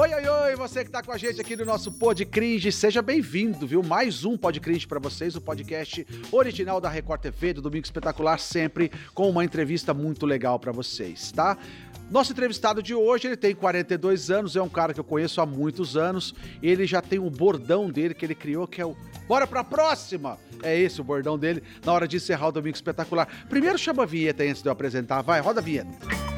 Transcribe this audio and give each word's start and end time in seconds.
Oi, 0.00 0.14
oi, 0.14 0.28
oi, 0.28 0.54
você 0.54 0.84
que 0.84 0.92
tá 0.92 1.02
com 1.02 1.10
a 1.10 1.18
gente 1.18 1.40
aqui 1.40 1.56
no 1.56 1.64
nosso 1.64 1.90
Pod 1.90 2.24
Cringe, 2.24 2.70
seja 2.70 3.02
bem-vindo, 3.02 3.66
viu? 3.66 3.82
Mais 3.82 4.24
um 4.24 4.36
Pod 4.36 4.60
Cringe 4.60 4.86
pra 4.86 5.00
vocês, 5.00 5.34
o 5.34 5.40
podcast 5.40 6.06
original 6.30 6.80
da 6.80 6.88
Record 6.88 7.20
TV, 7.20 7.54
do 7.54 7.60
Domingo 7.60 7.84
Espetacular, 7.84 8.38
sempre 8.38 8.92
com 9.12 9.28
uma 9.28 9.44
entrevista 9.44 9.92
muito 9.92 10.24
legal 10.24 10.56
pra 10.60 10.70
vocês, 10.70 11.32
tá? 11.32 11.58
Nosso 12.12 12.30
entrevistado 12.30 12.80
de 12.80 12.94
hoje, 12.94 13.26
ele 13.26 13.36
tem 13.36 13.56
42 13.56 14.30
anos, 14.30 14.54
é 14.54 14.62
um 14.62 14.68
cara 14.68 14.94
que 14.94 15.00
eu 15.00 15.04
conheço 15.04 15.40
há 15.40 15.46
muitos 15.46 15.96
anos. 15.96 16.32
Ele 16.62 16.86
já 16.86 17.02
tem 17.02 17.18
um 17.18 17.28
bordão 17.28 17.90
dele 17.90 18.14
que 18.14 18.24
ele 18.24 18.36
criou, 18.36 18.68
que 18.68 18.80
é 18.80 18.86
o 18.86 18.96
Bora 19.26 19.48
pra 19.48 19.64
próxima! 19.64 20.38
É 20.62 20.78
esse 20.78 21.00
o 21.00 21.04
bordão 21.04 21.36
dele 21.36 21.60
na 21.84 21.92
hora 21.92 22.06
de 22.06 22.18
encerrar 22.18 22.46
o 22.46 22.52
Domingo 22.52 22.76
Espetacular. 22.76 23.26
Primeiro 23.48 23.76
chama 23.76 24.04
a 24.04 24.06
vinheta 24.06 24.44
antes 24.44 24.62
de 24.62 24.68
eu 24.68 24.72
apresentar. 24.72 25.22
Vai, 25.22 25.40
roda 25.40 25.58
a 25.58 25.62
vinheta. 25.62 26.37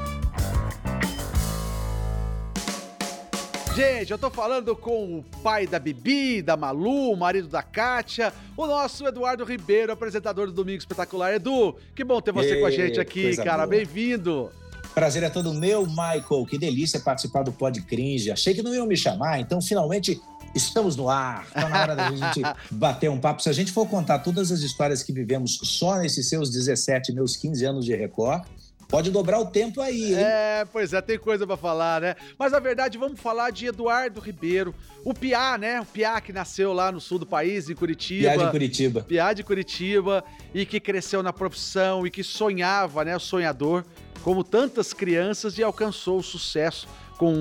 Gente, 3.81 4.11
eu 4.11 4.19
tô 4.19 4.29
falando 4.29 4.77
com 4.77 5.21
o 5.21 5.25
pai 5.43 5.67
da 5.67 5.79
Bibi, 5.79 6.43
da 6.43 6.55
Malu, 6.55 7.13
o 7.13 7.17
marido 7.17 7.49
da 7.49 7.63
Kátia, 7.63 8.31
o 8.55 8.67
nosso 8.67 9.07
Eduardo 9.07 9.43
Ribeiro, 9.43 9.91
apresentador 9.91 10.49
do 10.49 10.53
Domingo 10.53 10.77
Espetacular. 10.77 11.33
Edu, 11.33 11.75
que 11.97 12.05
bom 12.05 12.21
ter 12.21 12.31
você 12.31 12.57
Ei, 12.57 12.61
com 12.61 12.67
a 12.67 12.71
gente 12.71 13.01
aqui, 13.01 13.35
cara. 13.39 13.67
Bem-vindo. 13.67 14.51
Prazer 14.95 15.23
é 15.23 15.31
todo 15.31 15.55
meu, 15.55 15.87
Michael. 15.87 16.45
Que 16.47 16.59
delícia 16.59 17.01
participar 17.01 17.43
do 17.43 17.53
Pod 17.53 17.81
Cringe. 17.81 18.31
Achei 18.31 18.53
que 18.53 18.63
não 18.63 18.75
iam 18.75 18.87
me 18.87 18.99
chamar, 18.99 19.41
então 19.41 19.63
finalmente 19.63 20.21
estamos 20.55 20.95
no 20.95 21.09
ar. 21.09 21.47
Está 21.47 21.67
na 21.67 21.81
hora 21.81 21.97
da 21.97 22.11
gente 22.13 22.43
bater 22.71 23.09
um 23.09 23.19
papo. 23.19 23.43
Se 23.43 23.49
a 23.49 23.55
gente 23.55 23.73
for 23.73 23.89
contar 23.89 24.19
todas 24.19 24.53
as 24.53 24.61
histórias 24.61 25.03
que 25.03 25.11
vivemos 25.11 25.59
só 25.63 25.97
nesses 25.97 26.29
seus 26.29 26.51
17, 26.51 27.15
meus 27.15 27.35
15 27.35 27.65
anos 27.65 27.87
de 27.87 27.97
Record, 27.97 28.45
pode 28.91 29.11
dobrar 29.11 29.39
o 29.39 29.47
tempo 29.47 29.81
aí, 29.81 30.13
hein? 30.13 30.19
É, 30.19 30.67
pois 30.71 30.93
é, 30.93 31.01
tem 31.01 31.19
coisa 31.19 31.47
pra 31.47 31.57
falar, 31.57 32.01
né? 32.01 32.17
Mas 32.39 32.53
na 32.53 32.59
verdade, 32.59 32.99
vamos 32.99 33.21
falar 33.21 33.51
de 33.51 33.67
Eduardo 33.67 34.21
Ribeiro, 34.21 34.75
o 35.05 35.15
Piá, 35.15 35.57
né? 35.57 35.81
O 35.81 35.87
Piá 35.87 36.21
que 36.21 36.33
nasceu 36.33 36.73
lá 36.73 36.91
no 36.91 37.01
sul 37.01 37.19
do 37.19 37.27
país, 37.27 37.71
em 37.71 37.75
Curitiba. 37.75 38.31
Piá 38.31 38.37
de 38.37 38.51
Curitiba. 38.51 39.03
Piá 39.03 39.33
de 39.33 39.45
Curitiba 39.45 40.25
e 40.53 40.67
que 40.67 40.81
cresceu 40.81 41.23
na 41.23 41.33
profissão 41.33 42.07
e 42.07 42.11
que 42.11 42.25
sonhava, 42.25 43.05
né? 43.05 43.17
O 43.17 43.21
sonhador, 43.21 43.85
como 44.23 44.43
tantas 44.43 44.93
crianças, 44.93 45.57
e 45.57 45.63
alcançou 45.63 46.19
o 46.19 46.23
sucesso 46.23 46.89
com 47.17 47.33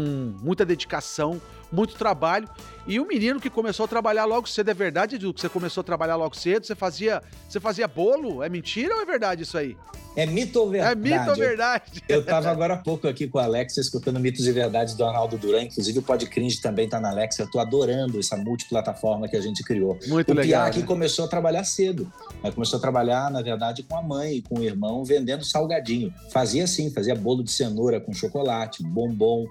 muita 0.42 0.66
dedicação, 0.66 1.42
muito 1.72 1.96
trabalho. 1.96 2.48
E 2.90 3.00
o 3.00 3.06
menino 3.06 3.40
que 3.40 3.52
começou 3.52 3.84
a 3.84 3.88
trabalhar 3.88 4.26
logo 4.26 4.50
cedo, 4.50 4.72
é 4.72 4.74
verdade, 4.74 5.18
Edu, 5.18 5.32
que 5.32 5.40
você 5.40 5.48
começou 5.48 5.82
a 5.82 5.84
trabalhar 5.84 6.16
logo 6.16 6.36
cedo? 6.36 6.66
Você 6.66 6.74
fazia, 6.74 7.22
você 7.48 7.60
fazia 7.60 7.88
bolo? 7.88 8.42
É 8.42 8.50
mentira 8.50 8.96
ou 8.96 9.02
é 9.04 9.06
verdade 9.06 9.44
isso 9.44 9.60
aí? 9.60 9.78
É 10.16 10.26
mito 10.26 10.60
ou 10.60 10.70
verdade? 10.70 10.92
É 10.92 11.18
mito 11.18 11.30
ou 11.30 11.36
verdade? 11.36 12.04
Eu 12.10 12.22
estava 12.22 12.50
agora 12.52 12.74
há 12.74 12.78
pouco 12.78 13.08
aqui 13.08 13.28
com 13.28 13.40
a 13.40 13.44
Alexa 13.44 13.80
escutando 13.80 14.20
Mitos 14.20 14.48
e 14.48 14.52
Verdades 14.52 14.96
do 14.96 15.06
Arnaldo 15.06 15.38
Duran, 15.38 15.64
inclusive 15.64 16.00
o 16.00 16.02
Pod 16.02 16.26
Cringe 16.26 16.60
também 16.62 16.86
está 16.86 17.00
na 17.00 17.10
Alexa. 17.10 17.44
Eu 17.44 17.46
estou 17.46 17.62
adorando 17.62 18.20
essa 18.20 18.36
multiplataforma 18.36 19.28
que 19.28 19.38
a 19.38 19.42
gente 19.42 19.64
criou. 19.64 19.98
Muito 20.08 20.32
o 20.32 20.36
legal. 20.36 20.64
Piá 20.64 20.66
aqui 20.66 20.80
né? 20.80 20.86
começou 20.86 21.26
a 21.26 21.28
trabalhar 21.28 21.64
cedo. 21.64 22.12
Né? 22.44 22.52
Começou 22.52 22.78
a 22.78 22.82
trabalhar, 22.82 23.30
na 23.30 23.42
verdade, 23.42 23.84
com 23.84 23.96
a 23.96 24.02
mãe 24.02 24.38
e 24.38 24.42
com 24.42 24.60
o 24.60 24.64
irmão, 24.64 25.06
vendendo 25.06 25.46
salgadinho. 25.46 26.14
Fazia 26.32 26.64
assim, 26.64 26.92
fazia 26.92 27.16
bolo 27.16 27.44
de 27.44 27.52
cenoura 27.52 28.02
com 28.02 28.12
chocolate, 28.12 28.84
bombom, 28.84 29.46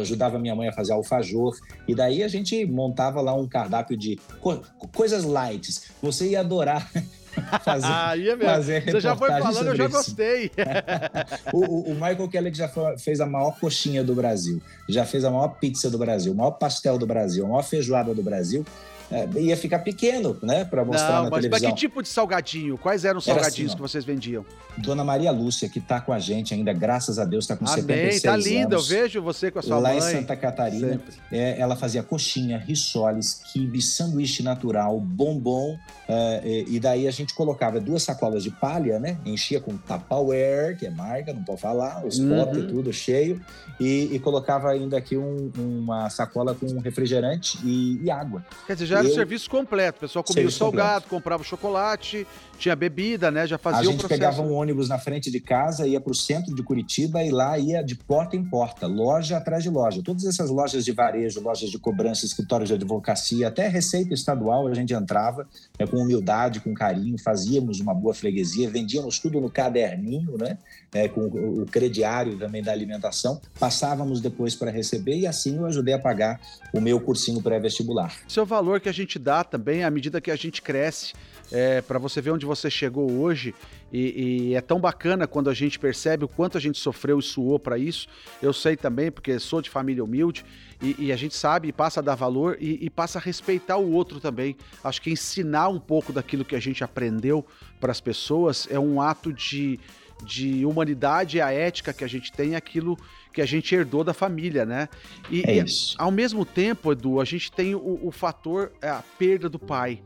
ajudava 0.00 0.38
minha 0.38 0.56
mãe 0.56 0.68
a 0.68 0.72
fazer 0.72 0.94
alfajor. 0.94 1.56
E 1.86 1.94
daí 1.94 2.22
a 2.22 2.28
gente 2.28 2.64
montava 2.78 3.20
lá 3.20 3.34
um 3.34 3.46
cardápio 3.48 3.96
de 3.96 4.18
co 4.40 4.62
coisas 4.94 5.24
light. 5.24 5.68
Você 6.00 6.28
ia 6.30 6.40
adorar 6.40 6.88
fazer, 7.64 7.86
Ah, 7.86 8.16
ia 8.16 8.36
mesmo. 8.36 8.50
fazer 8.54 8.84
Você 8.84 9.00
já 9.00 9.16
foi 9.16 9.28
falando, 9.28 9.66
eu 9.68 9.76
já 9.76 9.84
isso. 9.86 9.96
gostei. 9.96 10.50
o, 11.52 11.90
o- 11.90 11.94
Michael 11.94 12.28
Kelly 12.28 12.54
já 12.54 12.68
foi- 12.68 12.96
fez 12.98 13.20
a 13.20 13.26
maior 13.26 13.58
coxinha 13.58 14.02
do 14.04 14.14
Brasil, 14.14 14.60
já 14.88 15.04
fez 15.04 15.24
a 15.24 15.30
maior 15.30 15.48
pizza 15.48 15.90
do 15.90 15.98
Brasil, 15.98 16.32
o 16.32 16.36
maior 16.36 16.52
pastel 16.52 16.96
do 16.98 17.06
Brasil, 17.06 17.44
a 17.44 17.48
maior 17.48 17.62
feijoada 17.64 18.14
do 18.14 18.22
Brasil, 18.22 18.64
é, 19.10 19.26
ia 19.40 19.56
ficar 19.56 19.78
pequeno, 19.80 20.36
né, 20.42 20.64
para 20.64 20.84
mostrar 20.84 21.08
Não, 21.08 21.24
na 21.24 21.30
mas, 21.30 21.30
mas 21.30 21.42
televisão. 21.42 21.70
que 21.70 21.76
tipo 21.76 22.02
de 22.02 22.08
salgadinho? 22.08 22.76
Quais 22.78 23.04
eram 23.04 23.18
os 23.18 23.26
Era 23.26 23.38
salgadinhos 23.40 23.70
assim, 23.72 23.76
que 23.76 23.82
vocês 23.82 24.04
vendiam? 24.04 24.44
Dona 24.76 25.02
Maria 25.04 25.30
Lúcia, 25.32 25.68
que 25.68 25.80
tá 25.80 26.00
com 26.00 26.12
a 26.12 26.18
gente 26.18 26.54
ainda, 26.54 26.72
graças 26.72 27.18
a 27.18 27.24
Deus, 27.24 27.46
tá 27.46 27.56
com 27.56 27.64
Amém, 27.64 27.76
76 27.82 28.22
tá 28.22 28.36
linda. 28.36 28.74
Eu 28.74 28.78
anos. 28.78 28.88
vejo 28.88 29.20
você 29.22 29.50
com 29.50 29.58
a 29.58 29.62
sua 29.62 29.78
lá 29.78 29.88
mãe. 29.90 29.98
em 29.98 30.00
Santa 30.00 30.36
Catarina, 30.36 31.00
é, 31.32 31.58
ela 31.58 31.74
fazia 31.74 32.02
coxinha, 32.02 32.58
risoles, 32.58 33.40
quibe, 33.52 33.80
sanduíche 33.82 34.42
natural, 34.42 35.00
bombom, 35.00 35.76
é, 36.08 36.40
e, 36.68 36.76
e 36.76 36.80
daí 36.80 37.08
a 37.08 37.10
gente 37.10 37.34
colocava 37.34 37.80
duas 37.80 38.02
sacolas 38.02 38.42
de 38.42 38.50
palha, 38.50 38.98
né? 39.00 39.18
Enchia 39.24 39.60
com 39.60 39.76
Tupperware, 39.76 40.76
que 40.76 40.86
é 40.86 40.90
marca, 40.90 41.32
não 41.32 41.42
pode 41.42 41.60
falar, 41.60 42.04
os 42.06 42.18
Uhum. 42.18 42.28
potes 42.44 42.64
tudo 42.66 42.92
cheio, 42.92 43.40
e, 43.80 44.10
e 44.12 44.18
colocava 44.18 44.70
ainda 44.70 44.96
aqui 44.96 45.16
um- 45.16 45.50
uma 45.56 46.08
sacola 46.10 46.54
com 46.54 46.78
refrigerante 46.80 47.58
e, 47.64 48.00
e 48.02 48.10
água. 48.10 48.44
Quer 48.66 48.74
dizer, 48.74 48.86
já 48.86 48.97
era 48.98 49.08
o 49.08 49.14
serviço 49.14 49.50
completo. 49.50 49.98
O 49.98 50.00
pessoal 50.00 50.22
comia 50.22 50.46
o 50.46 50.50
Serviço 50.50 50.58
salgado, 50.58 51.06
comprava 51.08 51.42
o 51.42 51.44
chocolate, 51.46 52.26
tinha 52.58 52.74
bebida, 52.74 53.30
né? 53.30 53.46
Já 53.46 53.58
fazia 53.58 53.80
a 53.80 53.82
o 53.82 53.92
gente 53.92 54.00
processo. 54.00 54.20
pegava 54.20 54.42
um 54.42 54.54
ônibus 54.54 54.88
na 54.88 54.98
frente 54.98 55.30
de 55.30 55.40
casa, 55.40 55.86
ia 55.86 56.00
para 56.00 56.12
o 56.12 56.14
centro 56.14 56.54
de 56.54 56.62
Curitiba 56.62 57.22
e 57.22 57.30
lá 57.30 57.58
ia 57.58 57.82
de 57.82 57.94
porta 57.94 58.36
em 58.36 58.44
porta, 58.44 58.86
loja 58.86 59.36
atrás 59.36 59.62
de 59.62 59.70
loja. 59.70 60.02
Todas 60.02 60.24
essas 60.24 60.50
lojas 60.50 60.84
de 60.84 60.92
varejo, 60.92 61.40
lojas 61.40 61.70
de 61.70 61.78
cobrança, 61.78 62.24
escritórios 62.24 62.68
de 62.68 62.74
advocacia, 62.74 63.48
até 63.48 63.68
Receita 63.68 64.14
Estadual, 64.14 64.66
a 64.66 64.74
gente 64.74 64.94
entrava 64.94 65.46
né, 65.78 65.86
com 65.86 65.98
humildade, 65.98 66.60
com 66.60 66.72
carinho, 66.72 67.18
fazíamos 67.18 67.80
uma 67.80 67.94
boa 67.94 68.14
freguesia, 68.14 68.70
vendíamos 68.70 69.18
tudo 69.18 69.40
no 69.40 69.50
caderninho, 69.50 70.36
né, 70.38 70.56
é, 70.94 71.08
com 71.08 71.22
o 71.22 71.48
o 71.58 71.66
crediário 71.66 72.38
também 72.38 72.62
da 72.62 72.72
alimentação, 72.72 73.40
passávamos 73.58 74.20
depois 74.20 74.54
para 74.54 74.70
receber 74.70 75.16
e 75.16 75.26
assim 75.26 75.56
eu 75.56 75.66
ajudei 75.66 75.94
a 75.94 75.98
pagar 75.98 76.40
o 76.72 76.80
meu 76.80 77.00
cursinho 77.00 77.42
pré-vestibular. 77.42 78.14
O 78.36 78.44
valor 78.44 78.80
que 78.80 78.87
a 78.88 78.92
gente 78.92 79.18
dá 79.18 79.44
também 79.44 79.84
à 79.84 79.90
medida 79.90 80.20
que 80.20 80.30
a 80.30 80.36
gente 80.36 80.62
cresce, 80.62 81.12
é, 81.50 81.80
para 81.80 81.98
você 81.98 82.20
ver 82.20 82.30
onde 82.30 82.44
você 82.44 82.70
chegou 82.70 83.10
hoje. 83.10 83.54
E, 83.92 84.50
e 84.50 84.54
é 84.54 84.60
tão 84.60 84.78
bacana 84.78 85.26
quando 85.26 85.48
a 85.48 85.54
gente 85.54 85.78
percebe 85.78 86.24
o 86.24 86.28
quanto 86.28 86.58
a 86.58 86.60
gente 86.60 86.78
sofreu 86.78 87.18
e 87.18 87.22
suou 87.22 87.58
para 87.58 87.78
isso. 87.78 88.06
Eu 88.42 88.52
sei 88.52 88.76
também, 88.76 89.10
porque 89.10 89.38
sou 89.38 89.62
de 89.62 89.70
família 89.70 90.04
humilde, 90.04 90.44
e, 90.80 90.94
e 90.98 91.12
a 91.12 91.16
gente 91.16 91.34
sabe 91.34 91.72
passa 91.72 92.00
a 92.00 92.02
dar 92.02 92.14
valor 92.14 92.56
e, 92.60 92.84
e 92.84 92.90
passa 92.90 93.18
a 93.18 93.22
respeitar 93.22 93.76
o 93.76 93.90
outro 93.92 94.20
também. 94.20 94.56
Acho 94.84 95.00
que 95.00 95.10
ensinar 95.10 95.68
um 95.68 95.80
pouco 95.80 96.12
daquilo 96.12 96.44
que 96.44 96.54
a 96.54 96.60
gente 96.60 96.84
aprendeu 96.84 97.44
para 97.80 97.90
as 97.90 98.00
pessoas 98.00 98.68
é 98.70 98.78
um 98.78 99.00
ato 99.00 99.32
de, 99.32 99.80
de 100.24 100.64
humanidade, 100.64 101.40
a 101.40 101.52
ética 101.52 101.92
que 101.92 102.04
a 102.04 102.08
gente 102.08 102.32
tem, 102.32 102.54
aquilo 102.56 102.98
que 103.32 103.40
a 103.40 103.46
gente 103.46 103.74
herdou 103.74 104.02
da 104.02 104.12
família, 104.12 104.64
né? 104.64 104.88
E, 105.30 105.42
É 105.46 105.56
e 105.56 105.64
isso. 105.64 105.94
ao 105.98 106.10
mesmo 106.10 106.44
tempo, 106.44 106.92
Edu, 106.92 107.20
a 107.20 107.24
gente 107.24 107.52
tem 107.52 107.74
o, 107.74 108.00
o 108.02 108.10
fator, 108.10 108.72
é, 108.82 108.88
a 108.88 109.02
perda 109.18 109.48
do 109.48 109.58
pai. 109.58 110.02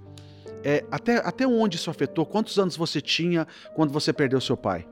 É, 0.64 0.84
até, 0.90 1.16
até 1.16 1.46
onde 1.46 1.76
isso 1.76 1.90
afetou? 1.90 2.24
Quantos 2.24 2.58
anos 2.58 2.76
você 2.76 3.00
tinha 3.00 3.46
quando 3.74 3.92
você 3.92 4.12
perdeu 4.12 4.40
seu 4.40 4.56
pai? 4.56 4.86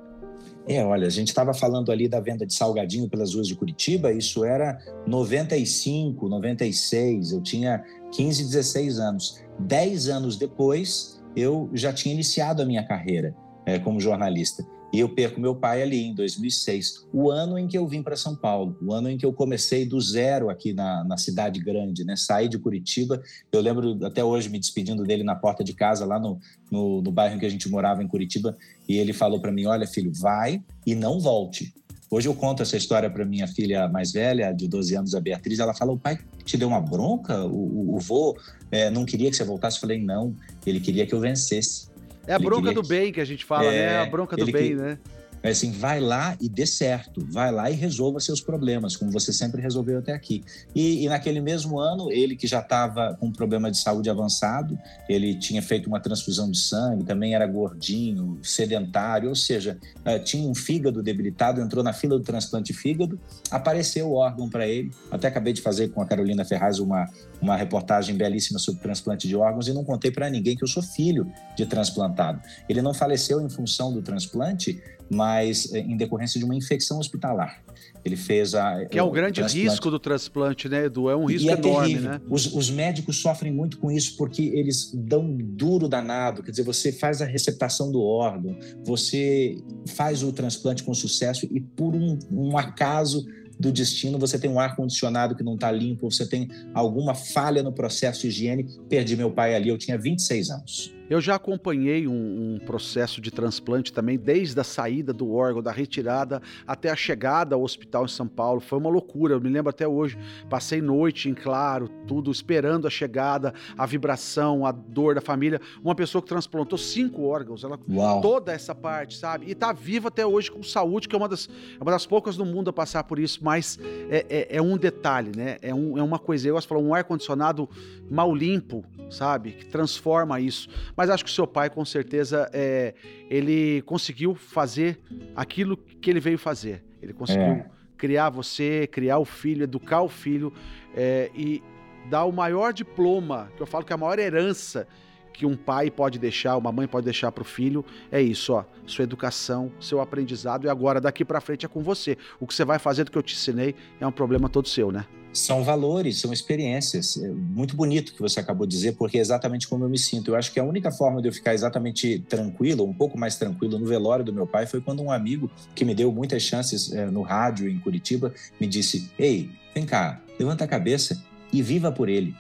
É, 0.66 0.84
olha, 0.84 1.06
a 1.06 1.10
gente 1.10 1.28
estava 1.28 1.54
falando 1.54 1.91
ali 1.91 2.09
da 2.09 2.20
venda 2.20 2.47
de 2.47 2.54
salgadinho 2.54 3.09
pelas 3.09 3.34
ruas 3.34 3.48
de 3.48 3.54
Curitiba, 3.54 4.12
isso 4.12 4.44
era 4.44 4.78
95, 5.06 6.28
96, 6.28 7.32
eu 7.32 7.42
tinha 7.42 7.82
15, 8.12 8.44
16 8.44 8.98
anos. 8.98 9.42
Dez 9.59 10.09
anos 10.09 10.36
depois, 10.36 11.20
eu 11.34 11.70
já 11.72 11.92
tinha 11.92 12.14
iniciado 12.14 12.62
a 12.62 12.64
minha 12.64 12.86
carreira 12.86 13.34
eh, 13.66 13.78
como 13.78 14.00
jornalista. 14.00 14.64
E 14.92 14.98
eu 14.98 15.08
perco 15.08 15.40
meu 15.40 15.54
pai 15.54 15.82
ali 15.82 16.02
em 16.02 16.14
2006, 16.14 17.06
o 17.12 17.30
ano 17.30 17.56
em 17.56 17.68
que 17.68 17.78
eu 17.78 17.86
vim 17.86 18.02
para 18.02 18.16
São 18.16 18.34
Paulo, 18.34 18.76
o 18.82 18.92
ano 18.92 19.08
em 19.08 19.16
que 19.16 19.24
eu 19.24 19.32
comecei 19.32 19.86
do 19.86 20.00
zero 20.00 20.50
aqui 20.50 20.72
na, 20.72 21.04
na 21.04 21.16
cidade 21.16 21.60
grande, 21.60 22.04
né? 22.04 22.16
Saí 22.16 22.48
de 22.48 22.58
Curitiba, 22.58 23.22
eu 23.52 23.60
lembro 23.60 24.04
até 24.04 24.24
hoje 24.24 24.48
me 24.48 24.58
despedindo 24.58 25.04
dele 25.04 25.22
na 25.22 25.36
porta 25.36 25.62
de 25.62 25.74
casa, 25.74 26.04
lá 26.04 26.18
no, 26.18 26.40
no, 26.70 27.00
no 27.02 27.12
bairro 27.12 27.36
em 27.36 27.38
que 27.38 27.46
a 27.46 27.50
gente 27.50 27.68
morava, 27.68 28.02
em 28.02 28.08
Curitiba, 28.08 28.56
e 28.88 28.98
ele 28.98 29.12
falou 29.12 29.40
para 29.40 29.52
mim: 29.52 29.66
Olha, 29.66 29.86
filho, 29.86 30.12
vai 30.12 30.60
e 30.84 30.96
não 30.96 31.20
volte. 31.20 31.72
Hoje 32.10 32.26
eu 32.26 32.34
conto 32.34 32.60
essa 32.60 32.76
história 32.76 33.08
para 33.08 33.24
minha 33.24 33.46
filha 33.46 33.88
mais 33.88 34.10
velha, 34.10 34.50
de 34.50 34.66
12 34.66 34.96
anos, 34.96 35.14
a 35.14 35.20
Beatriz. 35.20 35.60
Ela 35.60 35.72
fala: 35.72 35.92
O 35.92 35.98
pai 35.98 36.18
te 36.44 36.56
deu 36.56 36.66
uma 36.66 36.80
bronca? 36.80 37.44
O, 37.44 37.92
o, 37.92 37.97
o 37.97 38.00
vô 38.00 38.36
eh, 38.72 38.91
não 38.91 39.04
queria 39.04 39.30
que 39.30 39.36
você 39.36 39.44
voltasse? 39.44 39.76
Eu 39.76 39.82
falei: 39.82 40.03
Não, 40.03 40.34
ele 40.66 40.80
queria 40.80 41.06
que 41.06 41.15
eu 41.15 41.20
vencesse. 41.20 41.90
É 42.26 42.34
a 42.34 42.38
bronca 42.38 42.72
do 42.72 42.82
bem 42.82 43.12
que 43.12 43.20
a 43.20 43.24
gente 43.24 43.44
fala, 43.44 43.64
É, 43.72 43.86
né? 43.86 43.98
A 44.02 44.06
bronca 44.06 44.36
do 44.36 44.46
bem, 44.46 44.70
que- 44.70 44.74
né? 44.74 44.98
É 45.42 45.51
assim, 45.51 45.72
vai 45.72 46.01
lá 46.01 46.37
e 46.41 46.48
dê 46.48 46.66
certo, 46.66 47.27
vai 47.31 47.51
lá 47.51 47.71
e 47.71 47.75
resolva 47.75 48.21
seus 48.21 48.41
problemas, 48.41 48.95
como 48.97 49.10
você 49.10 49.33
sempre 49.33 49.63
resolveu 49.63 49.98
até 49.98 50.13
aqui. 50.13 50.45
E, 50.75 51.04
e 51.04 51.09
naquele 51.09 51.41
mesmo 51.41 51.78
ano, 51.78 52.13
ele 52.13 52.37
que 52.37 52.47
já 52.47 52.60
estava 52.60 53.16
com 53.19 53.27
um 53.27 53.33
problema 53.33 53.71
de 53.71 53.78
saúde 53.78 54.10
avançado, 54.10 54.78
ele 55.09 55.34
tinha 55.34 55.63
feito 55.63 55.87
uma 55.87 55.98
transfusão 55.98 56.51
de 56.51 56.59
sangue, 56.59 57.04
também 57.04 57.34
era 57.34 57.47
gordinho, 57.47 58.39
sedentário, 58.42 59.31
ou 59.31 59.34
seja, 59.34 59.78
eh, 60.04 60.19
tinha 60.19 60.47
um 60.47 60.54
fígado 60.54 61.03
debilitado, 61.03 61.60
entrou 61.60 61.83
na 61.83 61.92
fila 61.92 62.19
do 62.19 62.25
transplante 62.25 62.72
de 62.72 62.78
fígado, 62.78 63.19
apareceu 63.51 64.09
o 64.09 64.15
órgão 64.15 64.48
para 64.48 64.66
ele. 64.66 64.91
Até 65.10 65.28
acabei 65.28 65.53
de 65.53 65.63
fazer 65.63 65.89
com 65.89 66.03
a 66.03 66.07
Carolina 66.07 66.45
Ferraz 66.45 66.78
uma, 66.78 67.09
uma 67.41 67.57
reportagem 67.57 68.15
belíssima 68.15 68.59
sobre 68.59 68.83
transplante 68.83 69.27
de 69.27 69.34
órgãos 69.34 69.69
e 69.69 69.72
não 69.72 69.84
contei 69.84 70.10
para 70.10 70.28
ninguém 70.28 70.57
que 70.57 70.63
eu 70.63 70.69
sou 70.69 70.83
filho 70.83 71.31
de 71.57 71.65
transplantado. 71.65 72.41
Ele 72.69 72.83
não 72.83 72.92
faleceu 72.92 73.41
em 73.41 73.48
função 73.48 73.92
do 73.92 74.03
transplante, 74.03 74.81
mas 75.10 75.74
em 75.74 75.97
decorrência 75.97 76.39
de 76.39 76.45
uma 76.45 76.54
infecção 76.54 76.98
hospitalar. 76.98 77.60
Ele 78.04 78.16
fez 78.16 78.54
a. 78.54 78.86
Que 78.86 78.98
é 78.98 79.03
o 79.03 79.10
grande 79.10 79.42
risco 79.42 79.91
do 79.91 79.98
transplante, 79.98 80.68
né, 80.68 80.84
Edu? 80.84 81.10
É 81.10 81.16
um 81.16 81.27
risco 81.27 81.51
é 81.51 81.53
enorme, 81.53 81.89
terrível. 81.89 82.10
né? 82.12 82.21
Os, 82.30 82.54
os, 82.54 82.71
médicos 82.71 83.21
sofrem 83.21 83.53
muito 83.53 83.78
com 83.78 83.91
isso 83.91 84.16
porque 84.16 84.42
eles 84.42 84.92
dão 84.95 85.36
duro 85.36 85.89
danado. 85.89 86.42
Quer 86.42 86.53
dizer, 86.53 86.62
você 86.62 86.92
faz 86.92 87.21
a 87.21 87.24
receptação 87.24 87.91
do 87.91 88.01
órgão, 88.03 88.57
você 88.84 89.59
faz 89.89 90.22
o 90.22 90.33
transplante 90.33 90.83
com 90.83 90.95
sucesso 90.95 91.47
e 91.51 91.60
por 91.60 91.95
um, 91.95 92.18
um 92.30 92.56
acaso 92.56 93.27
do 93.59 93.71
destino, 93.71 94.18
você 94.18 94.39
tem 94.39 94.48
um 94.48 94.59
ar-condicionado 94.59 95.34
que 95.34 95.42
não 95.42 95.54
está 95.54 95.71
limpo, 95.71 96.10
você 96.10 96.27
tem 96.27 96.48
alguma 96.72 97.15
falha 97.15 97.63
no 97.63 97.72
processo 97.72 98.22
de 98.22 98.28
higiene. 98.28 98.66
Perdi 98.89 99.16
meu 99.16 99.30
pai 99.30 99.54
ali, 99.54 99.68
eu 99.68 99.77
tinha 99.77 99.98
26 99.98 100.51
anos. 100.51 100.99
Eu 101.10 101.21
já 101.21 101.34
acompanhei 101.34 102.07
um, 102.07 102.54
um, 102.54 102.59
processo 102.65 103.21
de 103.21 103.33
transplante 103.33 103.92
também, 103.92 104.16
desde 104.16 104.60
a 104.60 104.62
saída 104.62 105.12
do 105.12 105.34
órgão, 105.34 105.60
da 105.60 105.72
retirada 105.72 106.41
até 106.65 106.89
a 106.89 106.95
chegada 106.95 107.57
ao 107.57 107.65
hospital 107.65 108.04
em 108.04 108.09
São 108.09 108.28
Paulo. 108.28 108.60
Foi 108.60 108.78
uma 108.78 108.89
loucura, 108.89 109.34
eu 109.34 109.41
me 109.41 109.48
lembro 109.48 109.71
até 109.71 109.89
hoje. 109.89 110.16
Passei 110.48 110.80
noite 110.80 111.28
em 111.28 111.34
claro, 111.34 111.89
tudo, 112.07 112.30
esperando 112.30 112.86
a 112.86 112.91
chegada, 112.91 113.53
a 113.77 113.84
vibração, 113.86 114.65
a 114.65 114.71
dor 114.71 115.16
da 115.16 115.21
família. 115.21 115.60
Uma 115.83 115.97
pessoa 115.97 116.22
que 116.22 116.28
transplantou 116.28 116.78
cinco 116.78 117.24
órgãos, 117.24 117.65
ela 117.65 117.77
Uau. 117.89 118.21
toda 118.21 118.53
essa 118.53 118.72
parte, 118.72 119.16
sabe? 119.16 119.47
E 119.48 119.51
está 119.51 119.72
viva 119.72 120.06
até 120.06 120.24
hoje 120.24 120.48
com 120.48 120.63
saúde, 120.63 121.09
que 121.09 121.16
é 121.16 121.18
uma 121.18 121.28
das, 121.28 121.48
é 121.77 121.83
uma 121.83 121.91
das 121.91 122.06
poucas 122.06 122.36
no 122.36 122.45
mundo 122.45 122.71
a 122.71 122.72
passar 122.72 123.03
por 123.03 123.18
isso, 123.18 123.41
mas 123.42 123.80
é, 124.09 124.27
é, 124.30 124.56
é 124.59 124.63
um 124.63 124.78
detalhe, 124.78 125.33
né? 125.36 125.56
É, 125.60 125.74
um, 125.74 125.98
é 125.98 126.03
uma 126.04 126.21
coisa, 126.21 126.47
eu 126.47 126.54
gosto 126.54 126.66
de 126.66 126.68
falar, 126.68 126.80
um 126.80 126.95
ar-condicionado 126.95 127.68
mal 128.09 128.33
limpo, 128.33 128.84
sabe? 129.10 129.51
Que 129.51 129.66
transforma 129.66 130.39
isso 130.41 130.68
mas 131.00 131.08
acho 131.08 131.24
que 131.24 131.30
o 131.30 131.34
seu 131.34 131.47
pai, 131.47 131.70
com 131.70 131.82
certeza, 131.82 132.50
é, 132.52 132.92
ele 133.30 133.80
conseguiu 133.86 134.34
fazer 134.34 135.00
aquilo 135.34 135.74
que 135.74 136.10
ele 136.10 136.20
veio 136.20 136.36
fazer. 136.36 136.84
Ele 137.00 137.14
conseguiu 137.14 137.42
é. 137.42 137.70
criar 137.97 138.28
você, 138.28 138.86
criar 138.86 139.16
o 139.16 139.24
filho, 139.24 139.62
educar 139.62 140.02
o 140.02 140.10
filho 140.10 140.52
é, 140.94 141.30
e 141.34 141.62
dar 142.10 142.26
o 142.26 142.32
maior 142.32 142.74
diploma, 142.74 143.50
que 143.56 143.62
eu 143.62 143.66
falo 143.66 143.82
que 143.82 143.94
é 143.94 143.94
a 143.94 143.97
maior 143.97 144.18
herança 144.18 144.86
que 145.32 145.47
um 145.47 145.56
pai 145.56 145.91
pode 145.91 146.18
deixar, 146.18 146.54
uma 146.58 146.70
mãe 146.70 146.86
pode 146.86 147.06
deixar 147.06 147.32
para 147.32 147.41
o 147.41 147.46
filho, 147.46 147.82
é 148.12 148.20
isso, 148.20 148.53
ó, 148.53 148.62
sua 148.84 149.04
educação, 149.04 149.72
seu 149.80 150.03
aprendizado 150.03 150.66
e 150.66 150.68
agora 150.68 151.00
daqui 151.00 151.24
para 151.24 151.41
frente 151.41 151.64
é 151.64 151.68
com 151.70 151.80
você. 151.80 152.18
O 152.38 152.46
que 152.46 152.53
você 152.53 152.62
vai 152.62 152.78
fazer 152.78 153.04
do 153.04 153.10
que 153.10 153.16
eu 153.16 153.22
te 153.22 153.34
ensinei 153.34 153.74
é 153.98 154.06
um 154.06 154.12
problema 154.12 154.50
todo 154.50 154.68
seu, 154.68 154.92
né? 154.92 155.06
São 155.32 155.62
valores, 155.62 156.21
são 156.21 156.32
experiências. 156.32 157.16
É 157.16 157.28
muito 157.28 157.77
bonito 157.77 158.15
que 158.15 158.21
você 158.21 158.41
acabou 158.41 158.66
de 158.66 158.74
dizer, 158.74 158.92
porque 158.92 159.18
é 159.18 159.21
exatamente 159.21 159.68
como 159.68 159.84
eu 159.84 159.88
me 159.88 159.98
sinto. 159.98 160.30
Eu 160.30 160.36
acho 160.36 160.53
que 160.53 160.59
a 160.59 160.65
única 160.65 160.91
forma 160.91 161.22
de 161.22 161.28
eu 161.28 161.32
ficar 161.32 161.54
exatamente 161.54 162.18
tranquilo, 162.28 162.84
um 162.84 162.94
pouco 162.94 163.18
mais 163.18 163.36
tranquilo 163.36 163.78
no 163.78 163.86
velório 163.86 164.24
do 164.24 164.32
meu 164.32 164.47
pai, 164.47 164.66
foi 164.66 164.80
quando 164.80 165.03
um 165.03 165.10
amigo 165.10 165.50
que 165.74 165.84
me 165.84 165.94
deu 165.94 166.12
muitas 166.12 166.42
chances 166.42 166.92
é, 166.92 167.06
no 167.06 167.22
rádio 167.22 167.68
em 167.68 167.78
Curitiba 167.78 168.34
me 168.60 168.66
disse: 168.66 169.10
Ei, 169.18 169.50
vem 169.74 169.86
cá, 169.86 170.21
levanta 170.38 170.65
a 170.65 170.68
cabeça 170.68 171.22
e 171.53 171.62
viva 171.62 171.92
por 171.92 172.09
ele. 172.09 172.34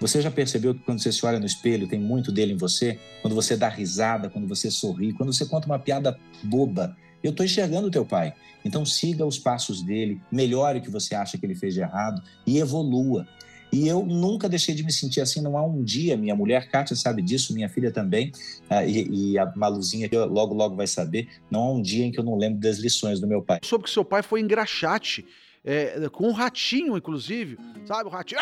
Você 0.00 0.22
já 0.22 0.30
percebeu 0.30 0.74
que 0.74 0.80
quando 0.82 1.00
você 1.00 1.10
se 1.10 1.26
olha 1.26 1.40
no 1.40 1.46
espelho 1.46 1.88
tem 1.88 1.98
muito 1.98 2.30
dele 2.30 2.52
em 2.52 2.56
você? 2.56 2.98
Quando 3.20 3.34
você 3.34 3.56
dá 3.56 3.68
risada, 3.68 4.30
quando 4.30 4.46
você 4.46 4.70
sorri, 4.70 5.12
quando 5.12 5.32
você 5.32 5.44
conta 5.44 5.66
uma 5.66 5.78
piada 5.78 6.16
boba, 6.42 6.96
eu 7.22 7.30
estou 7.30 7.44
enxergando 7.44 7.88
o 7.88 7.90
teu 7.90 8.04
pai. 8.04 8.32
Então 8.64 8.84
siga 8.84 9.24
os 9.24 9.38
passos 9.38 9.82
dele, 9.82 10.20
melhore 10.30 10.78
o 10.78 10.82
que 10.82 10.90
você 10.90 11.14
acha 11.14 11.38
que 11.38 11.46
ele 11.46 11.54
fez 11.54 11.74
de 11.74 11.80
errado 11.80 12.22
e 12.46 12.58
evolua. 12.58 13.26
E 13.72 13.86
eu 13.86 14.04
nunca 14.04 14.48
deixei 14.48 14.74
de 14.74 14.82
me 14.82 14.92
sentir 14.92 15.20
assim. 15.20 15.42
Não 15.42 15.56
há 15.56 15.64
um 15.64 15.82
dia, 15.82 16.16
minha 16.16 16.34
mulher, 16.34 16.70
Kátia, 16.70 16.96
sabe 16.96 17.20
disso, 17.20 17.52
minha 17.52 17.68
filha 17.68 17.90
também, 17.90 18.32
uh, 18.70 18.86
e, 18.86 19.32
e, 19.32 19.38
a 19.38 19.52
Maluzinha, 19.54 20.08
logo, 20.12 20.54
logo 20.54 20.74
vai 20.74 20.86
saber. 20.86 21.28
Não 21.50 21.60
há 21.60 21.72
um 21.72 21.82
dia 21.82 22.04
em 22.04 22.10
que 22.10 22.18
eu 22.18 22.24
não 22.24 22.36
lembro 22.36 22.60
das 22.60 22.78
lições 22.78 23.20
do 23.20 23.26
meu 23.26 23.42
pai. 23.42 23.60
Soube 23.62 23.84
que 23.84 23.90
seu 23.90 24.04
pai 24.04 24.22
foi 24.22 24.40
engraxate, 24.40 25.24
é, 25.64 26.08
com 26.08 26.28
um 26.28 26.32
ratinho, 26.32 26.96
inclusive, 26.96 27.58
sabe? 27.84 28.08
O 28.08 28.12
ratinho 28.12 28.40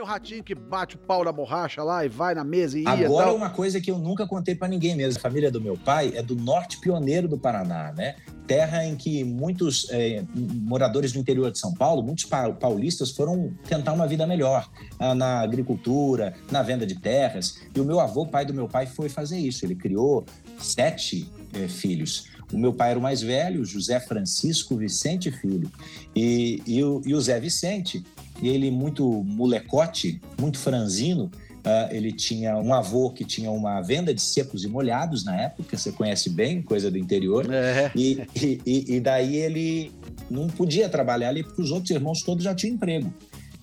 o 0.00 0.04
ratinho 0.04 0.42
que 0.42 0.54
bate 0.54 0.96
o 0.96 0.98
pau 0.98 1.24
na 1.24 1.32
borracha 1.32 1.82
lá 1.82 2.04
e 2.04 2.08
vai 2.08 2.34
na 2.34 2.44
mesa 2.44 2.78
e 2.78 2.82
ia 2.82 2.90
Agora, 2.90 3.32
uma 3.32 3.50
coisa 3.50 3.80
que 3.80 3.90
eu 3.90 3.98
nunca 3.98 4.26
contei 4.26 4.54
para 4.54 4.68
ninguém 4.68 4.96
mesmo. 4.96 5.18
A 5.18 5.22
família 5.22 5.50
do 5.50 5.60
meu 5.60 5.76
pai 5.76 6.12
é 6.14 6.22
do 6.22 6.34
norte 6.34 6.78
pioneiro 6.78 7.28
do 7.28 7.38
Paraná, 7.38 7.92
né? 7.92 8.16
Terra 8.46 8.84
em 8.84 8.96
que 8.96 9.22
muitos 9.22 9.88
é, 9.90 10.24
moradores 10.34 11.12
do 11.12 11.18
interior 11.18 11.52
de 11.52 11.58
São 11.58 11.72
Paulo, 11.72 12.02
muitos 12.02 12.24
paulistas, 12.24 13.10
foram 13.10 13.52
tentar 13.68 13.92
uma 13.92 14.08
vida 14.08 14.26
melhor 14.26 14.68
ah, 14.98 15.14
na 15.14 15.40
agricultura, 15.40 16.34
na 16.50 16.62
venda 16.62 16.84
de 16.84 16.98
terras. 16.98 17.60
E 17.74 17.80
o 17.80 17.84
meu 17.84 18.00
avô, 18.00 18.26
pai 18.26 18.44
do 18.44 18.52
meu 18.52 18.66
pai, 18.66 18.86
foi 18.86 19.08
fazer 19.08 19.38
isso. 19.38 19.64
Ele 19.64 19.76
criou 19.76 20.24
sete 20.58 21.30
é, 21.52 21.68
filhos. 21.68 22.28
O 22.52 22.58
meu 22.58 22.72
pai 22.72 22.90
era 22.90 22.98
o 22.98 23.02
mais 23.02 23.22
velho, 23.22 23.64
José 23.64 24.00
Francisco 24.00 24.76
Vicente 24.76 25.30
Filho. 25.30 25.70
E, 26.14 26.60
e, 26.66 26.82
o, 26.82 27.00
e 27.06 27.14
o 27.14 27.20
Zé 27.20 27.38
Vicente 27.38 28.04
e 28.42 28.48
ele 28.48 28.70
muito 28.70 29.04
molecote, 29.24 30.20
muito 30.38 30.58
franzino. 30.58 31.30
Uh, 31.60 31.94
ele 31.94 32.10
tinha 32.10 32.56
um 32.56 32.72
avô 32.72 33.10
que 33.10 33.22
tinha 33.22 33.50
uma 33.50 33.82
venda 33.82 34.14
de 34.14 34.22
secos 34.22 34.64
e 34.64 34.68
molhados 34.68 35.24
na 35.24 35.38
época, 35.38 35.76
você 35.76 35.92
conhece 35.92 36.30
bem, 36.30 36.62
coisa 36.62 36.90
do 36.90 36.96
interior. 36.96 37.52
É. 37.52 37.92
E, 37.94 38.22
e, 38.34 38.96
e, 38.96 39.00
daí 39.00 39.36
ele 39.36 39.92
não 40.30 40.46
podia 40.46 40.88
trabalhar 40.88 41.28
ali 41.28 41.42
porque 41.42 41.60
os 41.60 41.70
outros 41.70 41.90
irmãos 41.90 42.22
todos 42.22 42.44
já 42.44 42.54
tinham 42.54 42.76
emprego. 42.76 43.12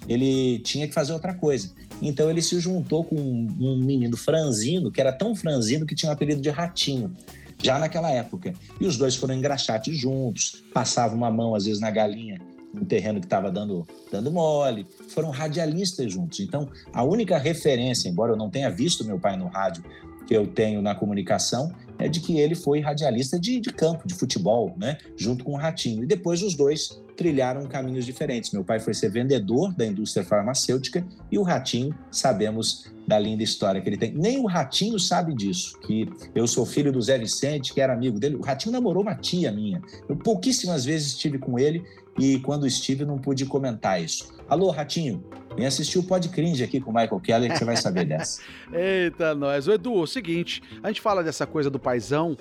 Ele 0.08 0.60
tinha 0.60 0.88
que 0.88 0.94
fazer 0.94 1.12
outra 1.12 1.34
coisa. 1.34 1.72
Então 2.00 2.30
ele 2.30 2.42
se 2.42 2.60
juntou 2.60 3.04
com 3.04 3.16
um, 3.16 3.48
um 3.60 3.84
menino 3.84 4.16
franzino, 4.16 4.92
que 4.92 5.02
era 5.02 5.12
tão 5.12 5.36
franzino 5.36 5.84
que 5.84 5.96
tinha 5.96 6.12
o 6.12 6.14
apelido 6.14 6.40
de 6.40 6.52
Ratinho 6.52 7.16
já 7.62 7.80
naquela 7.80 8.12
época. 8.12 8.54
E 8.80 8.86
os 8.86 8.96
dois 8.96 9.16
foram 9.16 9.34
engraxates 9.34 9.98
juntos, 9.98 10.64
passavam 10.72 11.18
uma 11.18 11.32
mão 11.32 11.56
às 11.56 11.66
vezes 11.66 11.82
na 11.82 11.90
galinha 11.90 12.40
um 12.74 12.86
terreno 12.86 13.19
que 13.19 13.25
estava 13.25 13.52
dando, 13.52 13.88
dando 14.12 14.31
mole. 14.31 14.86
Foram 15.10 15.30
radialistas 15.30 16.12
juntos. 16.12 16.40
Então, 16.40 16.69
a 16.94 17.04
única 17.04 17.38
referência, 17.38 18.10
embora 18.10 18.34
eu 18.34 18.38
não 18.38 18.50
tenha 18.50 18.69
visto 18.69 19.06
meu 19.06 19.19
pai 19.19 19.38
no 19.38 19.48
rádio, 19.48 19.84
que 20.28 20.36
eu 20.36 20.46
tenho 20.46 20.81
na 20.81 20.94
comunicação, 20.94 21.72
é 21.98 22.08
de 22.08 22.19
que 22.19 22.38
ele 22.38 22.54
foi 22.54 22.80
radialista 22.80 23.40
de, 23.40 23.60
de 23.60 23.72
campo, 23.72 24.08
de 24.08 24.14
futebol, 24.14 24.75
né? 24.78 24.98
junto 25.16 25.44
com 25.44 25.54
o 25.54 25.56
Ratinho. 25.56 26.04
E 26.04 26.06
depois 26.06 26.44
os 26.44 26.54
dois 26.54 27.02
trilharam 27.16 27.66
caminhos 27.66 28.06
diferentes. 28.06 28.52
Meu 28.52 28.64
pai 28.64 28.80
foi 28.80 28.94
ser 28.94 29.10
vendedor 29.10 29.74
da 29.74 29.86
indústria 29.86 30.24
farmacêutica 30.24 31.06
e 31.31 31.40
o 31.40 31.42
Ratinho, 31.42 31.96
sabemos 32.12 32.92
da 33.08 33.18
linda 33.18 33.42
história 33.42 33.81
que 33.81 33.90
ele 33.90 33.98
tem. 33.98 34.14
Nem 34.14 34.38
o 34.38 34.46
Ratinho 34.46 35.00
sabe 35.00 35.34
disso, 35.34 35.80
que 35.80 36.08
eu 36.36 36.46
sou 36.46 36.66
filho 36.66 36.92
do 36.92 37.02
Zé 37.02 37.18
Vicente, 37.18 37.74
que 37.74 37.81
era 37.81 37.94
amigo 37.94 38.19
dele. 38.19 38.36
O 38.36 38.42
Ratinho 38.42 38.74
namorou 38.74 39.02
uma 39.02 39.16
tia 39.16 39.52
minha. 39.52 39.81
Eu 40.08 40.16
pouquíssimas 40.18 40.86
vezes 40.86 41.08
estive 41.08 41.40
com 41.40 41.58
ele 41.58 41.84
e 42.18 42.40
quando 42.40 42.66
estive 42.66 43.06
não 43.06 43.18
pude 43.18 43.46
comentar 43.46 44.02
isso. 44.02 44.36
Alô, 44.50 44.72
Ratinho, 44.72 45.24
vem 45.56 45.66
assistir 45.66 46.00
o 46.00 46.04
Pod 46.04 46.28
Cringe 46.30 46.64
aqui 46.64 46.80
com 46.80 46.92
o 46.92 46.94
Michael 46.94 47.19
Keller 47.19 47.52
que 47.52 47.57
você 47.57 47.66
vai 47.66 47.78
saber 47.78 48.06
dessa. 48.06 48.42
Eita, 48.74 49.36
nós. 49.36 49.68
O 49.68 49.74
Edu, 49.74 49.94
é 49.95 50.02
o 50.02 50.07
seguinte, 50.07 50.62
a 50.81 50.88
gente 50.88 51.02
fala 51.02 51.24
dessa 51.24 51.45
coisa 51.45 51.69
do 51.69 51.78
paizão, 51.78 52.38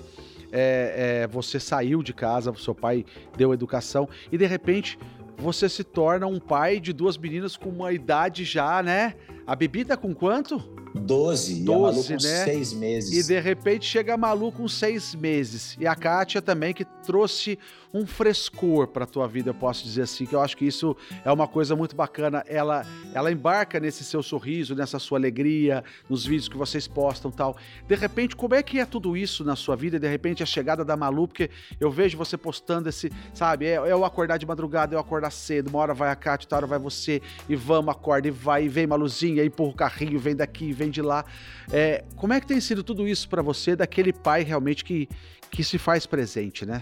é, 0.51 1.23
é, 1.23 1.27
você 1.27 1.59
saiu 1.59 2.01
de 2.01 2.13
casa, 2.13 2.53
seu 2.55 2.73
pai 2.73 3.05
deu 3.35 3.53
educação 3.53 4.07
e 4.31 4.37
de 4.37 4.45
repente 4.45 4.97
você 5.37 5.69
se 5.69 5.83
torna 5.83 6.25
um 6.25 6.39
pai 6.39 6.79
de 6.79 6.91
duas 6.91 7.17
meninas 7.17 7.55
com 7.55 7.69
uma 7.69 7.91
idade 7.91 8.43
já, 8.43 8.81
né? 8.81 9.13
A 9.45 9.55
bebida 9.55 9.95
com 9.95 10.13
quanto? 10.13 10.57
12, 10.97 11.63
12 11.63 11.65
e 11.65 11.71
a 11.71 11.79
Malu 11.79 12.03
com 12.03 12.13
né? 12.13 12.19
seis 12.19 12.73
meses. 12.73 13.25
E 13.25 13.27
de 13.27 13.39
repente 13.39 13.85
chega 13.85 14.13
a 14.13 14.17
Malu 14.17 14.51
com 14.51 14.67
seis 14.67 15.15
meses. 15.15 15.77
E 15.79 15.87
a 15.87 15.95
Kátia 15.95 16.41
também, 16.41 16.73
que 16.73 16.85
trouxe 16.85 17.57
um 17.93 18.05
frescor 18.05 18.87
para 18.87 19.05
a 19.05 19.07
tua 19.07 19.27
vida, 19.27 19.49
eu 19.49 19.53
posso 19.53 19.83
dizer 19.83 20.03
assim, 20.03 20.25
que 20.25 20.35
eu 20.35 20.41
acho 20.41 20.55
que 20.57 20.65
isso 20.65 20.95
é 21.23 21.31
uma 21.31 21.47
coisa 21.47 21.75
muito 21.75 21.95
bacana. 21.95 22.43
Ela, 22.47 22.85
ela 23.13 23.31
embarca 23.31 23.79
nesse 23.79 24.03
seu 24.03 24.21
sorriso, 24.21 24.75
nessa 24.75 24.99
sua 24.99 25.17
alegria, 25.17 25.83
nos 26.09 26.25
vídeos 26.25 26.47
que 26.47 26.57
vocês 26.57 26.87
postam 26.87 27.31
tal. 27.31 27.57
De 27.87 27.95
repente, 27.95 28.35
como 28.35 28.55
é 28.55 28.61
que 28.61 28.79
é 28.79 28.85
tudo 28.85 29.15
isso 29.15 29.43
na 29.43 29.55
sua 29.55 29.75
vida? 29.75 29.99
De 29.99 30.07
repente, 30.07 30.43
a 30.43 30.45
chegada 30.45 30.83
da 30.83 30.95
Malu, 30.97 31.27
porque 31.27 31.49
eu 31.79 31.89
vejo 31.89 32.17
você 32.17 32.37
postando 32.37 32.89
esse, 32.89 33.11
sabe, 33.33 33.65
é, 33.65 33.73
é 33.73 33.91
eu 33.91 34.03
acordar 34.03 34.37
de 34.37 34.45
madrugada, 34.45 34.95
eu 34.95 34.99
acordar 34.99 35.31
cedo, 35.31 35.69
uma 35.69 35.79
hora 35.79 35.93
vai 35.93 36.11
a 36.11 36.15
Kátia, 36.15 36.45
outra 36.45 36.57
hora 36.57 36.67
vai 36.67 36.79
você, 36.79 37.21
e 37.47 37.55
vamos, 37.55 37.89
acorda, 37.89 38.27
e 38.27 38.31
vai, 38.31 38.65
e 38.65 38.69
vem 38.69 38.85
Maluzinha, 38.85 39.43
e 39.43 39.47
empurra 39.47 39.71
o 39.71 39.75
carrinho, 39.75 40.19
vem 40.19 40.35
daqui, 40.35 40.71
vem 40.71 40.86
de 40.89 41.01
lá. 41.01 41.25
É, 41.71 42.03
como 42.15 42.33
é 42.33 42.39
que 42.39 42.47
tem 42.47 42.59
sido 42.59 42.83
tudo 42.83 43.07
isso 43.07 43.27
para 43.29 43.41
você, 43.41 43.75
daquele 43.75 44.13
pai 44.13 44.43
realmente 44.43 44.83
que, 44.83 45.07
que 45.49 45.63
se 45.63 45.77
faz 45.77 46.05
presente, 46.05 46.65
né? 46.65 46.81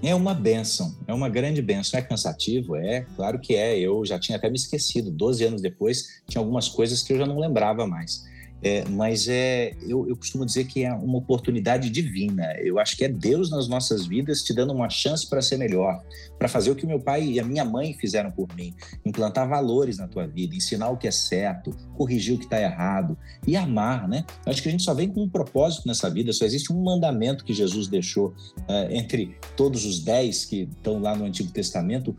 É 0.00 0.14
uma 0.14 0.32
benção, 0.32 0.96
é 1.08 1.12
uma 1.12 1.28
grande 1.28 1.60
benção. 1.60 1.98
É 1.98 2.02
cansativo? 2.02 2.76
É, 2.76 3.04
claro 3.16 3.38
que 3.40 3.56
é. 3.56 3.78
Eu 3.78 4.04
já 4.06 4.18
tinha 4.18 4.38
até 4.38 4.48
me 4.48 4.56
esquecido. 4.56 5.10
Doze 5.10 5.44
anos 5.44 5.60
depois, 5.60 6.22
tinha 6.28 6.40
algumas 6.40 6.68
coisas 6.68 7.02
que 7.02 7.12
eu 7.12 7.18
já 7.18 7.26
não 7.26 7.38
lembrava 7.38 7.86
mais. 7.86 8.24
É, 8.62 8.84
mas 8.88 9.28
é, 9.28 9.72
eu, 9.82 10.08
eu, 10.08 10.16
costumo 10.16 10.44
dizer 10.44 10.64
que 10.64 10.84
é 10.84 10.92
uma 10.92 11.18
oportunidade 11.18 11.88
divina. 11.90 12.54
Eu 12.58 12.78
acho 12.78 12.96
que 12.96 13.04
é 13.04 13.08
Deus 13.08 13.50
nas 13.50 13.68
nossas 13.68 14.06
vidas 14.06 14.42
te 14.42 14.52
dando 14.52 14.72
uma 14.72 14.90
chance 14.90 15.26
para 15.26 15.40
ser 15.40 15.56
melhor, 15.56 16.02
para 16.38 16.48
fazer 16.48 16.70
o 16.70 16.74
que 16.74 16.86
meu 16.86 16.98
pai 16.98 17.24
e 17.24 17.40
a 17.40 17.44
minha 17.44 17.64
mãe 17.64 17.94
fizeram 17.94 18.30
por 18.30 18.48
mim, 18.56 18.74
implantar 19.04 19.48
valores 19.48 19.98
na 19.98 20.08
tua 20.08 20.26
vida, 20.26 20.56
ensinar 20.56 20.88
o 20.90 20.96
que 20.96 21.06
é 21.06 21.10
certo, 21.10 21.70
corrigir 21.96 22.34
o 22.34 22.38
que 22.38 22.44
está 22.44 22.60
errado 22.60 23.16
e 23.46 23.56
amar, 23.56 24.08
né? 24.08 24.24
Eu 24.44 24.50
acho 24.50 24.62
que 24.62 24.68
a 24.68 24.72
gente 24.72 24.82
só 24.82 24.92
vem 24.92 25.08
com 25.08 25.22
um 25.22 25.28
propósito 25.28 25.86
nessa 25.86 26.10
vida. 26.10 26.32
Só 26.32 26.44
existe 26.44 26.72
um 26.72 26.82
mandamento 26.82 27.44
que 27.44 27.54
Jesus 27.54 27.86
deixou 27.86 28.28
uh, 28.28 28.90
entre 28.90 29.36
todos 29.56 29.84
os 29.84 30.00
dez 30.00 30.44
que 30.44 30.68
estão 30.76 31.00
lá 31.00 31.14
no 31.14 31.24
Antigo 31.24 31.50
Testamento 31.52 32.16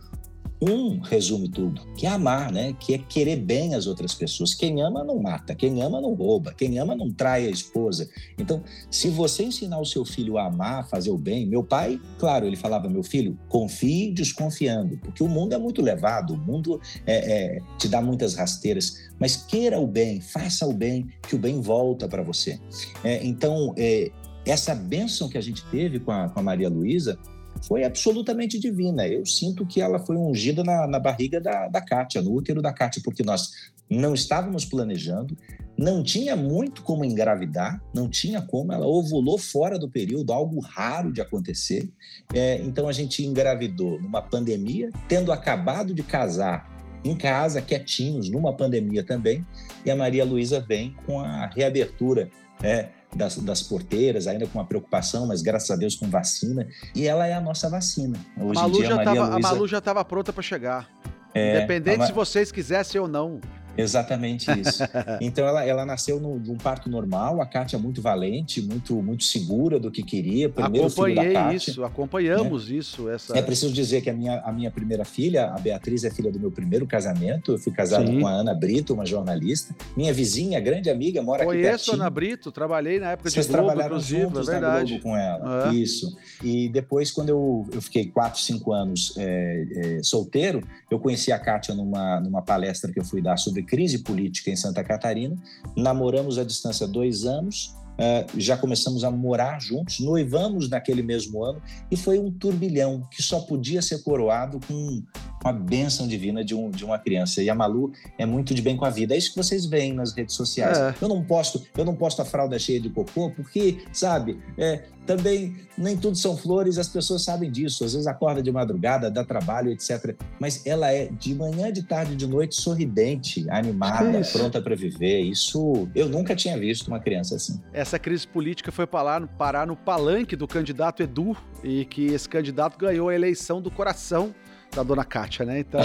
um 0.61 0.99
resume 0.99 1.47
tudo, 1.47 1.81
que 1.95 2.05
é 2.05 2.09
amar, 2.09 2.51
né? 2.51 2.75
Que 2.79 2.93
é 2.93 2.97
querer 2.97 3.37
bem 3.37 3.75
as 3.75 3.87
outras 3.87 4.13
pessoas. 4.13 4.53
Quem 4.53 4.81
ama 4.81 5.03
não 5.03 5.17
mata, 5.21 5.55
quem 5.55 5.81
ama 5.81 6.01
não 6.01 6.13
rouba, 6.13 6.53
quem 6.53 6.77
ama 6.77 6.95
não 6.95 7.11
trai 7.11 7.47
a 7.47 7.49
esposa. 7.49 8.09
Então, 8.37 8.61
se 8.91 9.09
você 9.09 9.43
ensinar 9.43 9.79
o 9.79 9.85
seu 9.85 10.03
filho 10.03 10.37
a 10.37 10.47
amar, 10.47 10.81
a 10.81 10.83
fazer 10.83 11.11
o 11.11 11.17
bem, 11.17 11.45
meu 11.45 11.63
pai, 11.63 11.99
claro, 12.17 12.45
ele 12.45 12.57
falava, 12.57 12.89
meu 12.89 13.03
filho, 13.03 13.37
confie 13.47 14.11
desconfiando, 14.11 14.97
porque 14.97 15.23
o 15.23 15.29
mundo 15.29 15.53
é 15.53 15.57
muito 15.57 15.81
levado, 15.81 16.33
o 16.33 16.37
mundo 16.37 16.81
é, 17.05 17.55
é, 17.55 17.61
te 17.77 17.87
dá 17.87 18.01
muitas 18.01 18.35
rasteiras, 18.35 19.09
mas 19.17 19.37
queira 19.37 19.79
o 19.79 19.87
bem, 19.87 20.19
faça 20.19 20.65
o 20.65 20.73
bem, 20.73 21.07
que 21.27 21.35
o 21.35 21.39
bem 21.39 21.61
volta 21.61 22.07
para 22.07 22.21
você. 22.21 22.59
É, 23.03 23.25
então, 23.25 23.73
é, 23.77 24.11
essa 24.45 24.75
bênção 24.75 25.29
que 25.29 25.37
a 25.37 25.41
gente 25.41 25.63
teve 25.65 25.99
com 25.99 26.11
a, 26.11 26.27
com 26.27 26.39
a 26.39 26.43
Maria 26.43 26.69
Luísa 26.69 27.17
foi 27.65 27.83
absolutamente 27.83 28.59
divina. 28.59 29.07
Eu 29.07 29.25
sinto 29.25 29.65
que 29.65 29.81
ela 29.81 29.99
foi 29.99 30.15
ungida 30.15 30.63
na, 30.63 30.87
na 30.87 30.99
barriga 30.99 31.39
da, 31.39 31.67
da 31.67 31.81
Kátia, 31.81 32.21
no 32.21 32.33
útero 32.33 32.61
da 32.61 32.73
Kátia, 32.73 33.01
porque 33.03 33.23
nós 33.23 33.71
não 33.89 34.13
estávamos 34.13 34.65
planejando, 34.65 35.35
não 35.77 36.03
tinha 36.03 36.35
muito 36.35 36.83
como 36.83 37.05
engravidar, 37.05 37.81
não 37.93 38.09
tinha 38.09 38.41
como, 38.41 38.73
ela 38.73 38.85
ovulou 38.85 39.37
fora 39.37 39.79
do 39.79 39.89
período, 39.89 40.33
algo 40.33 40.59
raro 40.59 41.11
de 41.11 41.21
acontecer. 41.21 41.89
É, 42.33 42.61
então 42.61 42.87
a 42.87 42.91
gente 42.91 43.25
engravidou 43.25 43.99
numa 44.01 44.21
pandemia, 44.21 44.89
tendo 45.07 45.31
acabado 45.31 45.93
de 45.93 46.03
casar 46.03 46.69
em 47.03 47.15
casa, 47.15 47.61
quietinhos, 47.61 48.29
numa 48.29 48.53
pandemia 48.53 49.03
também, 49.03 49.45
e 49.85 49.89
a 49.89 49.95
Maria 49.95 50.25
Luísa 50.25 50.59
vem 50.59 50.93
com 51.05 51.21
a 51.21 51.45
reabertura. 51.47 52.29
É, 52.61 52.89
das, 53.15 53.37
das 53.37 53.61
porteiras, 53.63 54.27
ainda 54.27 54.45
com 54.47 54.59
uma 54.59 54.65
preocupação, 54.65 55.27
mas 55.27 55.41
graças 55.41 55.69
a 55.71 55.75
Deus 55.75 55.95
com 55.95 56.09
vacina. 56.09 56.67
E 56.95 57.07
ela 57.07 57.27
é 57.27 57.33
a 57.33 57.41
nossa 57.41 57.69
vacina. 57.69 58.17
Hoje 58.37 58.59
a 58.59 58.63
Malu, 58.63 58.75
em 58.75 58.77
dia, 58.77 58.87
já, 58.87 58.93
a 58.93 58.95
Maria 58.97 59.13
tava, 59.13 59.33
Luiza... 59.33 59.47
a 59.47 59.51
Malu 59.51 59.67
já 59.67 59.77
estava 59.77 60.05
pronta 60.05 60.33
para 60.33 60.43
chegar. 60.43 60.89
É, 61.33 61.57
Independente 61.57 62.03
a... 62.03 62.07
se 62.07 62.11
vocês 62.11 62.51
quisessem 62.51 62.99
ou 62.99 63.07
não. 63.07 63.39
Exatamente 63.77 64.49
isso. 64.59 64.83
Então 65.21 65.45
ela, 65.45 65.65
ela 65.65 65.85
nasceu 65.85 66.19
no, 66.19 66.39
de 66.39 66.51
um 66.51 66.57
parto 66.57 66.89
normal, 66.89 67.41
a 67.41 67.45
Kátia 67.45 67.77
é 67.77 67.79
muito 67.79 68.01
valente, 68.01 68.61
muito 68.61 69.01
muito 69.01 69.23
segura 69.23 69.79
do 69.79 69.91
que 69.91 70.03
queria. 70.03 70.49
Primeiro 70.49 70.87
Acompanhei 70.87 71.33
Kátia, 71.33 71.55
isso, 71.55 71.83
acompanhamos 71.83 72.69
né? 72.69 72.77
isso. 72.77 73.09
Essa... 73.09 73.37
É 73.37 73.41
preciso 73.41 73.73
dizer 73.73 74.01
que 74.01 74.09
a 74.09 74.13
minha, 74.13 74.39
a 74.41 74.51
minha 74.51 74.71
primeira 74.71 75.03
filha, 75.03 75.47
a 75.47 75.59
Beatriz, 75.59 76.03
é 76.03 76.09
filha 76.09 76.31
do 76.31 76.39
meu 76.39 76.51
primeiro 76.51 76.85
casamento. 76.85 77.53
Eu 77.53 77.57
fui 77.57 77.71
casado 77.71 78.07
Sim. 78.07 78.21
com 78.21 78.27
a 78.27 78.31
Ana 78.31 78.53
Brito, 78.53 78.93
uma 78.93 79.05
jornalista. 79.05 79.75
Minha 79.95 80.13
vizinha, 80.13 80.59
grande 80.59 80.89
amiga, 80.89 81.21
mora 81.21 81.45
Conheço 81.45 81.67
aqui 81.67 81.75
pertinho. 81.75 81.95
a 81.95 81.99
Ana 82.01 82.09
Brito, 82.09 82.51
trabalhei 82.51 82.99
na 82.99 83.11
época 83.11 83.29
Vocês 83.29 83.45
de 83.45 83.51
Globo, 83.51 83.67
trabalharam 83.67 83.99
juntos 83.99 84.47
é 84.47 84.51
verdade. 84.51 84.93
na 84.93 84.99
Globo 84.99 85.03
com 85.03 85.17
ela. 85.17 85.69
É. 85.69 85.73
Isso. 85.75 86.15
E 86.43 86.69
depois, 86.69 87.11
quando 87.11 87.29
eu, 87.29 87.67
eu 87.71 87.81
fiquei 87.81 88.07
quatro, 88.07 88.39
cinco 88.41 88.73
anos 88.73 89.13
é, 89.17 89.67
é, 89.75 90.03
solteiro, 90.03 90.61
eu 90.89 90.99
conheci 90.99 91.31
a 91.31 91.39
Kátia 91.39 91.73
numa, 91.73 92.19
numa 92.19 92.41
palestra 92.41 92.91
que 92.91 92.99
eu 92.99 93.05
fui 93.05 93.21
dar 93.21 93.37
sobre 93.37 93.58
crise 93.63 93.99
política 93.99 94.49
em 94.49 94.55
Santa 94.55 94.83
Catarina. 94.83 95.35
Namoramos 95.75 96.37
à 96.37 96.43
distância 96.43 96.87
dois 96.87 97.25
anos, 97.25 97.75
Uh, 97.99 98.39
já 98.39 98.55
começamos 98.55 99.03
a 99.03 99.11
morar 99.11 99.59
juntos, 99.59 99.99
noivamos 99.99 100.69
naquele 100.69 101.03
mesmo 101.03 101.43
ano 101.43 101.61
e 101.91 101.97
foi 101.97 102.17
um 102.17 102.31
turbilhão 102.31 103.05
que 103.11 103.21
só 103.21 103.41
podia 103.41 103.81
ser 103.81 104.01
coroado 104.03 104.57
com 104.65 105.03
uma 105.43 105.53
bênção 105.53 106.07
divina 106.07 106.43
de, 106.43 106.53
um, 106.53 106.69
de 106.69 106.83
uma 106.83 106.97
criança. 106.97 107.41
E 107.41 107.49
a 107.49 107.55
Malu 107.55 107.91
é 108.17 108.25
muito 108.25 108.53
de 108.53 108.61
bem 108.61 108.75
com 108.75 108.85
a 108.85 108.89
vida. 108.89 109.13
É 109.13 109.17
isso 109.17 109.31
que 109.31 109.37
vocês 109.37 109.65
veem 109.65 109.93
nas 109.93 110.13
redes 110.13 110.35
sociais. 110.35 110.77
É. 110.77 110.95
Eu 111.01 111.07
não 111.07 111.23
posto, 111.23 111.61
eu 111.77 111.85
não 111.85 111.95
posto 111.95 112.21
a 112.21 112.25
fralda 112.25 112.57
cheia 112.59 112.79
de 112.79 112.89
cocô 112.89 113.31
porque, 113.31 113.79
sabe, 113.91 114.39
é, 114.57 114.83
também 115.05 115.55
nem 115.77 115.97
tudo 115.97 116.15
são 116.15 116.37
flores, 116.37 116.77
as 116.77 116.87
pessoas 116.87 117.23
sabem 117.23 117.49
disso. 117.49 117.83
Às 117.83 117.93
vezes 117.93 118.05
acorda 118.05 118.43
de 118.43 118.51
madrugada, 118.51 119.09
dá 119.09 119.23
trabalho, 119.23 119.71
etc. 119.71 120.15
Mas 120.39 120.65
ela 120.67 120.91
é 120.91 121.07
de 121.07 121.33
manhã, 121.33 121.71
de 121.71 121.83
tarde, 121.83 122.15
de 122.15 122.27
noite, 122.27 122.55
sorridente, 122.55 123.49
animada, 123.49 124.17
é 124.17 124.23
pronta 124.23 124.61
para 124.61 124.75
viver. 124.75 125.21
Isso 125.21 125.87
eu 125.95 126.07
nunca 126.07 126.35
tinha 126.35 126.57
visto 126.57 126.87
uma 126.89 126.99
criança 126.99 127.35
assim. 127.35 127.59
Essa 127.73 127.97
crise 127.97 128.27
política 128.27 128.71
foi 128.71 128.85
parar, 128.85 129.25
parar 129.25 129.65
no 129.65 129.75
palanque 129.75 130.35
do 130.35 130.47
candidato 130.47 131.01
Edu 131.01 131.35
e 131.63 131.85
que 131.85 132.07
esse 132.07 132.27
candidato 132.29 132.77
ganhou 132.77 133.09
a 133.09 133.15
eleição 133.15 133.61
do 133.61 133.71
coração 133.71 134.33
da 134.79 134.83
dona 134.83 135.03
Kátia, 135.03 135.45
né? 135.45 135.59
Então, 135.59 135.81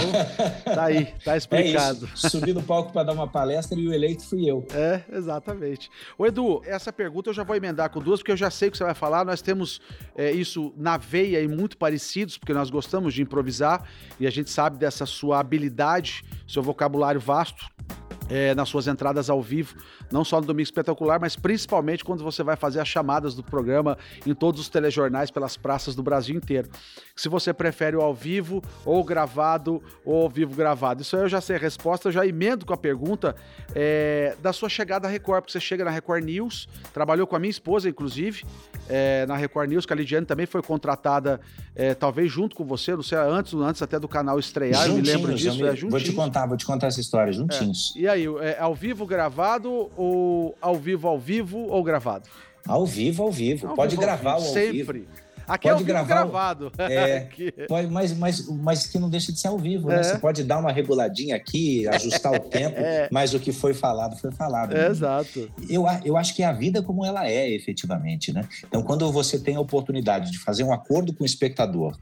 tá 0.63 0.85
aí, 0.85 1.05
tá 1.23 1.33
é 1.35 1.37
explicado. 1.37 2.09
É 2.11 2.29
Subi 2.29 2.53
no 2.53 2.63
palco 2.63 2.91
para 2.93 3.03
dar 3.03 3.13
uma 3.13 3.27
palestra 3.27 3.77
e 3.77 3.87
o 3.87 3.93
eleito 3.93 4.25
fui 4.25 4.49
eu. 4.49 4.65
É, 4.73 5.01
exatamente. 5.11 5.89
O 6.17 6.25
Edu, 6.25 6.61
essa 6.65 6.91
pergunta 6.93 7.29
eu 7.29 7.33
já 7.33 7.43
vou 7.43 7.55
emendar 7.55 7.89
com 7.89 7.99
duas, 7.99 8.19
porque 8.19 8.31
eu 8.31 8.37
já 8.37 8.49
sei 8.49 8.69
o 8.69 8.71
que 8.71 8.77
você 8.77 8.83
vai 8.83 8.93
falar. 8.93 9.25
Nós 9.25 9.41
temos 9.41 9.81
é, 10.15 10.31
isso 10.31 10.73
na 10.77 10.97
veia 10.97 11.41
e 11.41 11.47
muito 11.47 11.77
parecidos, 11.77 12.37
porque 12.37 12.53
nós 12.53 12.69
gostamos 12.69 13.13
de 13.13 13.21
improvisar 13.21 13.87
e 14.19 14.25
a 14.25 14.31
gente 14.31 14.49
sabe 14.49 14.77
dessa 14.77 15.05
sua 15.05 15.39
habilidade, 15.39 16.23
seu 16.47 16.63
vocabulário 16.63 17.19
vasto 17.19 17.65
é, 18.29 18.55
nas 18.55 18.69
suas 18.69 18.87
entradas 18.87 19.29
ao 19.29 19.41
vivo, 19.41 19.75
não 20.11 20.23
só 20.23 20.39
no 20.39 20.47
Domingo 20.47 20.63
Espetacular, 20.63 21.19
mas 21.19 21.35
principalmente 21.35 22.03
quando 22.03 22.23
você 22.23 22.43
vai 22.43 22.55
fazer 22.55 22.79
as 22.79 22.87
chamadas 22.87 23.35
do 23.35 23.43
programa 23.43 23.97
em 24.25 24.33
todos 24.33 24.61
os 24.61 24.69
telejornais 24.69 25.31
pelas 25.31 25.57
praças 25.57 25.95
do 25.95 26.03
Brasil 26.03 26.35
inteiro. 26.35 26.69
Se 27.15 27.29
você 27.29 27.53
prefere 27.53 27.95
o 27.95 28.01
ao 28.01 28.13
vivo, 28.13 28.61
ou 28.85 29.03
gravado, 29.03 29.81
ou 30.03 30.23
ao 30.23 30.29
vivo 30.29 30.55
gravado. 30.55 31.01
Isso 31.01 31.15
aí 31.15 31.23
eu 31.23 31.29
já 31.29 31.41
sei 31.41 31.55
a 31.55 31.59
resposta, 31.59 32.07
eu 32.07 32.11
já 32.11 32.25
emendo 32.25 32.65
com 32.65 32.73
a 32.73 32.77
pergunta 32.77 33.35
é, 33.73 34.35
da 34.41 34.53
sua 34.53 34.69
chegada 34.69 35.07
à 35.07 35.11
Record, 35.11 35.41
porque 35.41 35.51
você 35.51 35.59
chega 35.59 35.83
na 35.83 35.91
Record 35.91 36.23
News, 36.23 36.67
trabalhou 36.93 37.27
com 37.27 37.35
a 37.35 37.39
minha 37.39 37.51
esposa, 37.51 37.89
inclusive, 37.89 38.43
é, 38.89 39.25
na 39.25 39.35
Record 39.35 39.69
News, 39.69 39.85
que 39.85 39.93
a 39.93 39.95
Lidiane 39.95 40.25
também 40.25 40.45
foi 40.45 40.61
contratada, 40.61 41.39
é, 41.75 41.93
talvez 41.93 42.31
junto 42.31 42.55
com 42.55 42.63
você, 42.63 42.95
não 42.95 43.03
sei, 43.03 43.17
antes, 43.17 43.53
antes 43.53 43.81
até 43.81 43.99
do 43.99 44.07
canal 44.07 44.39
estrear, 44.39 44.85
juntinhos, 44.85 45.09
eu 45.09 45.19
me 45.19 45.25
lembro 45.25 45.35
disso. 45.35 45.57
Me... 45.57 45.67
É, 45.67 45.75
vou 45.89 45.99
te 45.99 46.13
contar, 46.13 46.45
vou 46.45 46.57
te 46.57 46.65
contar 46.65 46.87
essa 46.87 47.01
história, 47.01 47.31
juntinhos. 47.31 47.93
É. 47.95 47.99
E 47.99 48.07
aí, 48.07 48.25
é 48.41 48.57
ao 48.59 48.75
vivo 48.75 49.05
gravado 49.05 49.89
ou 49.95 50.55
ao 50.61 50.75
vivo 50.75 51.07
ao 51.07 51.19
vivo 51.19 51.57
ou 51.57 51.83
gravado? 51.83 52.27
Ao 52.67 52.85
vivo, 52.85 53.23
ao 53.23 53.31
vivo. 53.31 53.67
Ao 53.67 53.75
Pode 53.75 53.91
vivo, 53.91 54.01
gravar 54.01 54.33
ao 54.33 54.41
vivo. 54.41 54.53
Sempre. 54.53 55.07
Aqui 55.47 55.69
pode 55.69 55.81
é 55.83 55.85
gravar 55.85 56.07
gravado. 56.07 56.71
É, 56.77 57.27
pode, 57.67 57.87
mas, 57.87 58.15
mas, 58.17 58.47
mas 58.47 58.87
que 58.87 58.99
não 58.99 59.09
deixa 59.09 59.31
de 59.31 59.39
ser 59.39 59.47
ao 59.47 59.57
vivo, 59.57 59.87
né? 59.87 59.95
é. 59.95 59.97
né? 59.97 60.03
Você 60.03 60.17
pode 60.17 60.43
dar 60.43 60.59
uma 60.59 60.71
reguladinha 60.71 61.35
aqui, 61.35 61.87
ajustar 61.87 62.33
o 62.33 62.39
tempo, 62.39 62.77
é. 62.79 63.07
mas 63.11 63.33
o 63.33 63.39
que 63.39 63.51
foi 63.51 63.73
falado, 63.73 64.17
foi 64.17 64.31
falado. 64.31 64.73
Né? 64.73 64.87
Exato. 64.87 65.51
Eu, 65.69 65.85
eu 66.03 66.17
acho 66.17 66.35
que 66.35 66.43
é 66.43 66.45
a 66.45 66.53
vida 66.53 66.81
como 66.81 67.05
ela 67.05 67.27
é, 67.27 67.49
efetivamente, 67.49 68.33
né? 68.33 68.47
Então, 68.67 68.81
quando 68.83 69.11
você 69.11 69.39
tem 69.39 69.55
a 69.55 69.59
oportunidade 69.59 70.31
de 70.31 70.39
fazer 70.39 70.63
um 70.63 70.73
acordo 70.73 71.13
com 71.13 71.23
o 71.23 71.25
espectador, 71.25 71.97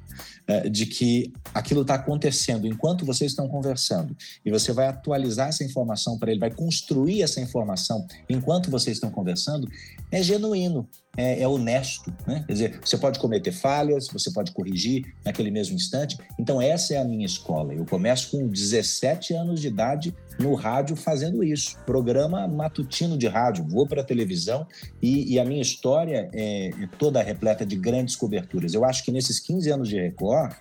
é, 0.48 0.70
de 0.70 0.86
que 0.86 1.32
aquilo 1.54 1.82
está 1.82 1.96
acontecendo 1.96 2.68
enquanto 2.68 3.06
vocês 3.06 3.32
estão 3.32 3.48
conversando, 3.48 4.16
e 4.46 4.52
você 4.52 4.74
vai 4.74 4.88
atualizar 4.88 5.50
essa 5.50 5.64
informação 5.64 6.18
para 6.18 6.32
ele, 6.32 6.40
vai 6.40 6.52
construir 6.52 7.22
essa 7.22 7.40
informação 7.40 8.06
enquanto 8.30 8.70
vocês 8.70 8.98
estão 8.98 9.10
conversando, 9.10 9.68
é 10.12 10.22
genuíno 10.22 10.88
é, 11.16 11.42
é, 11.42 11.48
honesto, 11.48 12.14
né? 12.26 12.44
Quer 12.48 12.54
dizer, 12.54 12.80
você 12.84 12.98
pode 12.98 13.20
cometer 13.20 13.52
falhas, 13.52 14.08
você 14.08 14.32
pode 14.32 14.52
corrigir 14.52 15.14
naquele 15.24 15.52
mesmo 15.52 15.76
instante. 15.76 16.18
Então, 16.40 16.62
essa 16.62 16.96
é 16.96 16.98
a 16.98 17.06
minha 17.06 17.26
escola. 17.26 17.74
Eu 17.74 17.86
começo 17.86 18.32
com 18.32 18.48
17 18.48 19.34
anos 19.34 19.62
de 19.62 19.68
idade 19.68 20.16
no 20.40 20.56
rádio 20.56 20.96
fazendo 20.96 21.44
isso. 21.44 21.78
Programa 21.86 22.48
matutino 22.48 23.18
de 23.18 23.28
rádio, 23.28 23.66
vou 23.68 23.88
para 23.88 24.02
a 24.02 24.04
televisão 24.04 24.66
e, 25.02 25.34
e, 25.34 25.40
a 25.40 25.46
minha 25.46 25.62
história 25.62 26.30
é, 26.34 26.70
é, 26.70 26.90
toda 26.98 27.22
repleta 27.22 27.66
de 27.66 27.76
grandes 27.76 28.16
coberturas. 28.16 28.74
Eu 28.74 28.84
acho 28.84 29.04
que 29.04 29.12
nesses 29.12 29.40
15 29.40 29.72
anos 29.72 29.90
de 29.90 30.00
Record, 30.00 30.54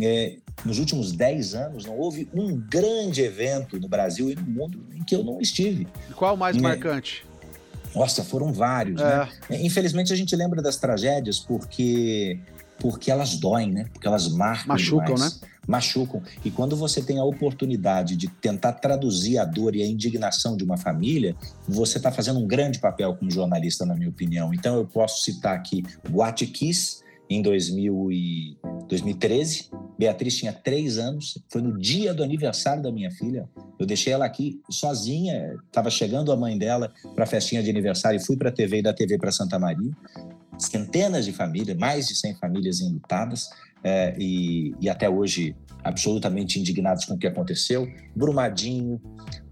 é, 0.00 0.38
nos 0.64 0.80
últimos 0.80 1.12
10 1.12 1.54
anos, 1.54 1.84
não 1.84 1.96
houve 1.96 2.28
um 2.34 2.56
grande 2.56 3.22
evento 3.22 3.78
no 3.78 3.88
Brasil 3.88 4.30
e 4.30 4.34
no 4.34 4.42
mundo 4.42 4.84
em 4.92 5.04
que 5.04 5.14
eu 5.14 5.22
não 5.22 5.40
estive. 5.40 5.86
E 6.10 6.14
qual 6.14 6.34
o 6.34 6.38
mais 6.38 6.56
marcante? 6.56 7.24
Nossa, 7.94 8.24
foram 8.24 8.52
vários, 8.52 9.00
né? 9.00 9.28
é. 9.50 9.52
né? 9.52 9.64
Infelizmente 9.64 10.12
a 10.12 10.16
gente 10.16 10.34
lembra 10.34 10.60
das 10.60 10.76
tragédias 10.76 11.38
porque 11.38 12.40
porque 12.78 13.10
elas 13.10 13.36
doem, 13.36 13.70
né? 13.70 13.86
Porque 13.92 14.06
elas 14.06 14.28
marcam 14.28 14.68
Machucam, 14.68 15.14
demais. 15.14 15.40
né? 15.40 15.48
Machucam. 15.66 16.22
E 16.44 16.50
quando 16.50 16.76
você 16.76 17.00
tem 17.00 17.18
a 17.18 17.24
oportunidade 17.24 18.16
de 18.16 18.28
tentar 18.28 18.72
traduzir 18.72 19.38
a 19.38 19.44
dor 19.44 19.74
e 19.74 19.82
a 19.82 19.86
indignação 19.86 20.56
de 20.56 20.64
uma 20.64 20.76
família, 20.76 21.34
você 21.66 21.98
está 21.98 22.10
fazendo 22.12 22.40
um 22.40 22.46
grande 22.46 22.78
papel 22.78 23.14
como 23.14 23.30
jornalista, 23.30 23.86
na 23.86 23.94
minha 23.94 24.10
opinião. 24.10 24.52
Então 24.52 24.76
eu 24.76 24.84
posso 24.84 25.22
citar 25.22 25.54
aqui 25.54 25.84
Kiss, 26.52 27.03
em 27.28 27.42
2000 27.42 28.12
e 28.12 28.56
2013. 28.88 29.70
Beatriz 29.98 30.36
tinha 30.36 30.52
três 30.52 30.98
anos, 30.98 31.38
foi 31.48 31.62
no 31.62 31.78
dia 31.78 32.12
do 32.12 32.22
aniversário 32.22 32.82
da 32.82 32.90
minha 32.90 33.10
filha. 33.10 33.48
Eu 33.78 33.86
deixei 33.86 34.12
ela 34.12 34.24
aqui 34.24 34.60
sozinha, 34.70 35.56
estava 35.66 35.88
chegando 35.88 36.32
a 36.32 36.36
mãe 36.36 36.58
dela 36.58 36.92
para 37.14 37.24
a 37.24 37.26
festinha 37.26 37.62
de 37.62 37.70
aniversário 37.70 38.18
e 38.18 38.24
fui 38.24 38.36
para 38.36 38.48
a 38.48 38.52
TV 38.52 38.78
e 38.78 38.82
da 38.82 38.92
TV 38.92 39.16
para 39.18 39.30
Santa 39.30 39.58
Maria. 39.58 39.92
Centenas 40.58 41.24
de 41.24 41.32
famílias, 41.32 41.76
mais 41.76 42.08
de 42.08 42.16
100 42.16 42.36
famílias 42.36 42.80
enlutadas 42.80 43.48
é, 43.82 44.14
e, 44.18 44.74
e 44.80 44.88
até 44.88 45.08
hoje 45.08 45.54
absolutamente 45.84 46.58
indignados 46.58 47.04
com 47.04 47.14
o 47.14 47.18
que 47.18 47.26
aconteceu. 47.26 47.86
Brumadinho, 48.16 49.00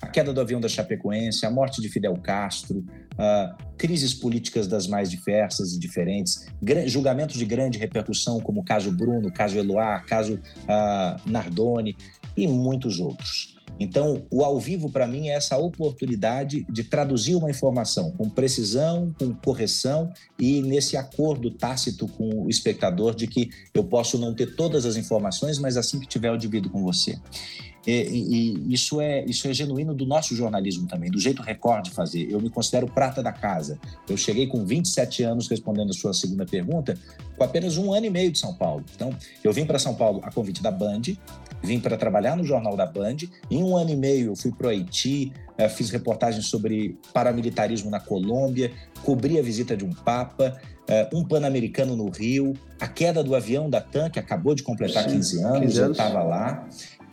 a 0.00 0.06
queda 0.06 0.32
do 0.32 0.40
avião 0.40 0.60
da 0.60 0.68
Chapecoense, 0.68 1.44
a 1.44 1.50
morte 1.50 1.80
de 1.80 1.88
Fidel 1.88 2.16
Castro, 2.16 2.78
uh, 2.78 3.56
crises 3.76 4.14
políticas 4.14 4.66
das 4.66 4.86
mais 4.86 5.10
diversas 5.10 5.74
e 5.74 5.78
diferentes, 5.78 6.46
julgamentos 6.86 7.36
de 7.36 7.44
grande 7.44 7.78
repercussão, 7.78 8.40
como 8.40 8.62
o 8.62 8.64
caso 8.64 8.90
Bruno, 8.90 9.30
caso 9.32 9.58
Eloá, 9.58 10.00
caso 10.00 10.34
uh, 10.34 11.30
Nardoni 11.30 11.96
e 12.36 12.48
muitos 12.48 12.98
outros. 12.98 13.61
Então, 13.78 14.22
o 14.30 14.44
ao 14.44 14.60
vivo, 14.60 14.90
para 14.90 15.06
mim, 15.06 15.28
é 15.28 15.34
essa 15.34 15.56
oportunidade 15.56 16.64
de 16.70 16.84
traduzir 16.84 17.34
uma 17.34 17.50
informação 17.50 18.12
com 18.12 18.28
precisão, 18.28 19.14
com 19.18 19.34
correção 19.34 20.12
e 20.38 20.62
nesse 20.62 20.96
acordo 20.96 21.50
tácito 21.50 22.06
com 22.06 22.44
o 22.44 22.48
espectador 22.48 23.14
de 23.14 23.26
que 23.26 23.50
eu 23.74 23.84
posso 23.84 24.18
não 24.18 24.34
ter 24.34 24.54
todas 24.54 24.86
as 24.86 24.96
informações, 24.96 25.58
mas 25.58 25.76
assim 25.76 25.98
que 25.98 26.06
tiver, 26.06 26.28
eu 26.28 26.36
divido 26.36 26.70
com 26.70 26.82
você. 26.82 27.18
E, 27.86 27.92
e, 27.92 28.72
isso, 28.74 29.00
é, 29.00 29.24
isso 29.24 29.48
é 29.48 29.52
genuíno 29.52 29.94
do 29.94 30.06
nosso 30.06 30.36
jornalismo 30.36 30.86
também, 30.86 31.10
do 31.10 31.18
jeito 31.18 31.42
Record 31.42 31.84
de 31.84 31.90
fazer. 31.90 32.30
Eu 32.30 32.40
me 32.40 32.48
considero 32.48 32.86
prata 32.86 33.22
da 33.22 33.32
casa. 33.32 33.78
Eu 34.08 34.16
cheguei 34.16 34.46
com 34.46 34.64
27 34.64 35.22
anos, 35.24 35.48
respondendo 35.48 35.90
a 35.90 35.92
sua 35.92 36.14
segunda 36.14 36.46
pergunta, 36.46 36.96
com 37.36 37.44
apenas 37.44 37.76
um 37.76 37.92
ano 37.92 38.06
e 38.06 38.10
meio 38.10 38.30
de 38.30 38.38
São 38.38 38.54
Paulo. 38.54 38.84
Então, 38.94 39.10
eu 39.42 39.52
vim 39.52 39.64
para 39.64 39.78
São 39.78 39.94
Paulo 39.94 40.20
a 40.22 40.30
convite 40.30 40.62
da 40.62 40.70
Band, 40.70 41.02
vim 41.62 41.80
para 41.80 41.96
trabalhar 41.96 42.36
no 42.36 42.44
Jornal 42.44 42.76
da 42.76 42.86
Band. 42.86 43.16
Em 43.50 43.62
um 43.62 43.76
ano 43.76 43.90
e 43.90 43.96
meio, 43.96 44.28
eu 44.28 44.36
fui 44.36 44.52
para 44.52 44.68
o 44.68 44.70
Haiti, 44.70 45.32
eh, 45.58 45.68
fiz 45.68 45.90
reportagens 45.90 46.46
sobre 46.46 46.96
paramilitarismo 47.12 47.90
na 47.90 48.00
Colômbia, 48.00 48.72
cobri 49.04 49.38
a 49.38 49.42
visita 49.42 49.76
de 49.76 49.84
um 49.84 49.92
Papa, 49.92 50.60
eh, 50.88 51.08
um 51.12 51.24
Pan-Americano 51.24 51.96
no 51.96 52.10
Rio, 52.10 52.54
a 52.80 52.88
queda 52.88 53.22
do 53.22 53.34
avião 53.34 53.70
da 53.70 53.80
TAM, 53.80 54.10
que 54.10 54.18
acabou 54.18 54.54
de 54.54 54.62
completar 54.62 55.04
Sim, 55.04 55.16
15 55.16 55.42
anos, 55.42 55.60
15 55.60 55.62
anos. 55.62 55.78
eu 55.78 55.90
estava 55.92 56.22
lá. 56.22 56.68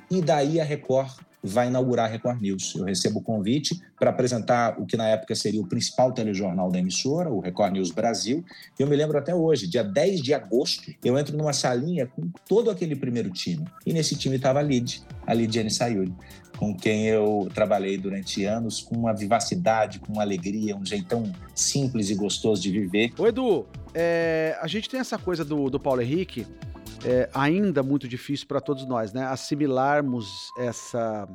E 0.09 0.21
daí 0.21 0.59
a 0.59 0.63
Record 0.63 1.11
vai 1.43 1.67
inaugurar 1.67 2.05
a 2.05 2.09
Record 2.09 2.41
News. 2.41 2.75
Eu 2.75 2.83
recebo 2.83 3.19
o 3.19 3.21
convite 3.21 3.79
para 3.97 4.09
apresentar 4.09 4.79
o 4.79 4.85
que 4.85 4.97
na 4.97 5.07
época 5.07 5.35
seria 5.35 5.61
o 5.61 5.67
principal 5.67 6.11
telejornal 6.11 6.71
da 6.71 6.79
emissora, 6.79 7.29
o 7.29 7.39
Record 7.39 7.73
News 7.73 7.91
Brasil. 7.91 8.43
E 8.77 8.83
eu 8.83 8.87
me 8.87 8.95
lembro 8.95 9.17
até 9.17 9.33
hoje, 9.33 9.67
dia 9.67 9.83
10 9.83 10.21
de 10.21 10.33
agosto, 10.33 10.93
eu 11.03 11.17
entro 11.17 11.37
numa 11.37 11.53
salinha 11.53 12.07
com 12.07 12.29
todo 12.47 12.69
aquele 12.69 12.95
primeiro 12.95 13.29
time. 13.29 13.65
E 13.85 13.93
nesse 13.93 14.15
time 14.15 14.35
estava 14.35 14.59
a 14.59 14.63
Lid, 14.63 15.01
a 15.25 15.33
Lidiane 15.33 15.71
Sayuri, 15.71 16.13
com 16.57 16.75
quem 16.75 17.05
eu 17.07 17.47
trabalhei 17.53 17.97
durante 17.97 18.43
anos, 18.43 18.81
com 18.81 18.95
uma 18.95 19.13
vivacidade, 19.13 19.99
com 19.99 20.11
uma 20.11 20.23
alegria, 20.23 20.75
um 20.75 20.85
jeitão 20.85 21.31
simples 21.55 22.09
e 22.09 22.15
gostoso 22.15 22.61
de 22.61 22.69
viver. 22.69 23.13
Ô 23.17 23.25
Edu, 23.25 23.65
é, 23.93 24.57
a 24.61 24.67
gente 24.67 24.89
tem 24.89 24.99
essa 24.99 25.17
coisa 25.17 25.45
do, 25.45 25.69
do 25.69 25.79
Paulo 25.79 26.01
Henrique, 26.01 26.45
é 27.05 27.29
ainda 27.33 27.81
muito 27.81 28.07
difícil 28.07 28.47
para 28.47 28.59
todos 28.59 28.85
nós, 28.85 29.13
né? 29.13 29.25
Assimilarmos 29.25 30.49
essa, 30.57 31.27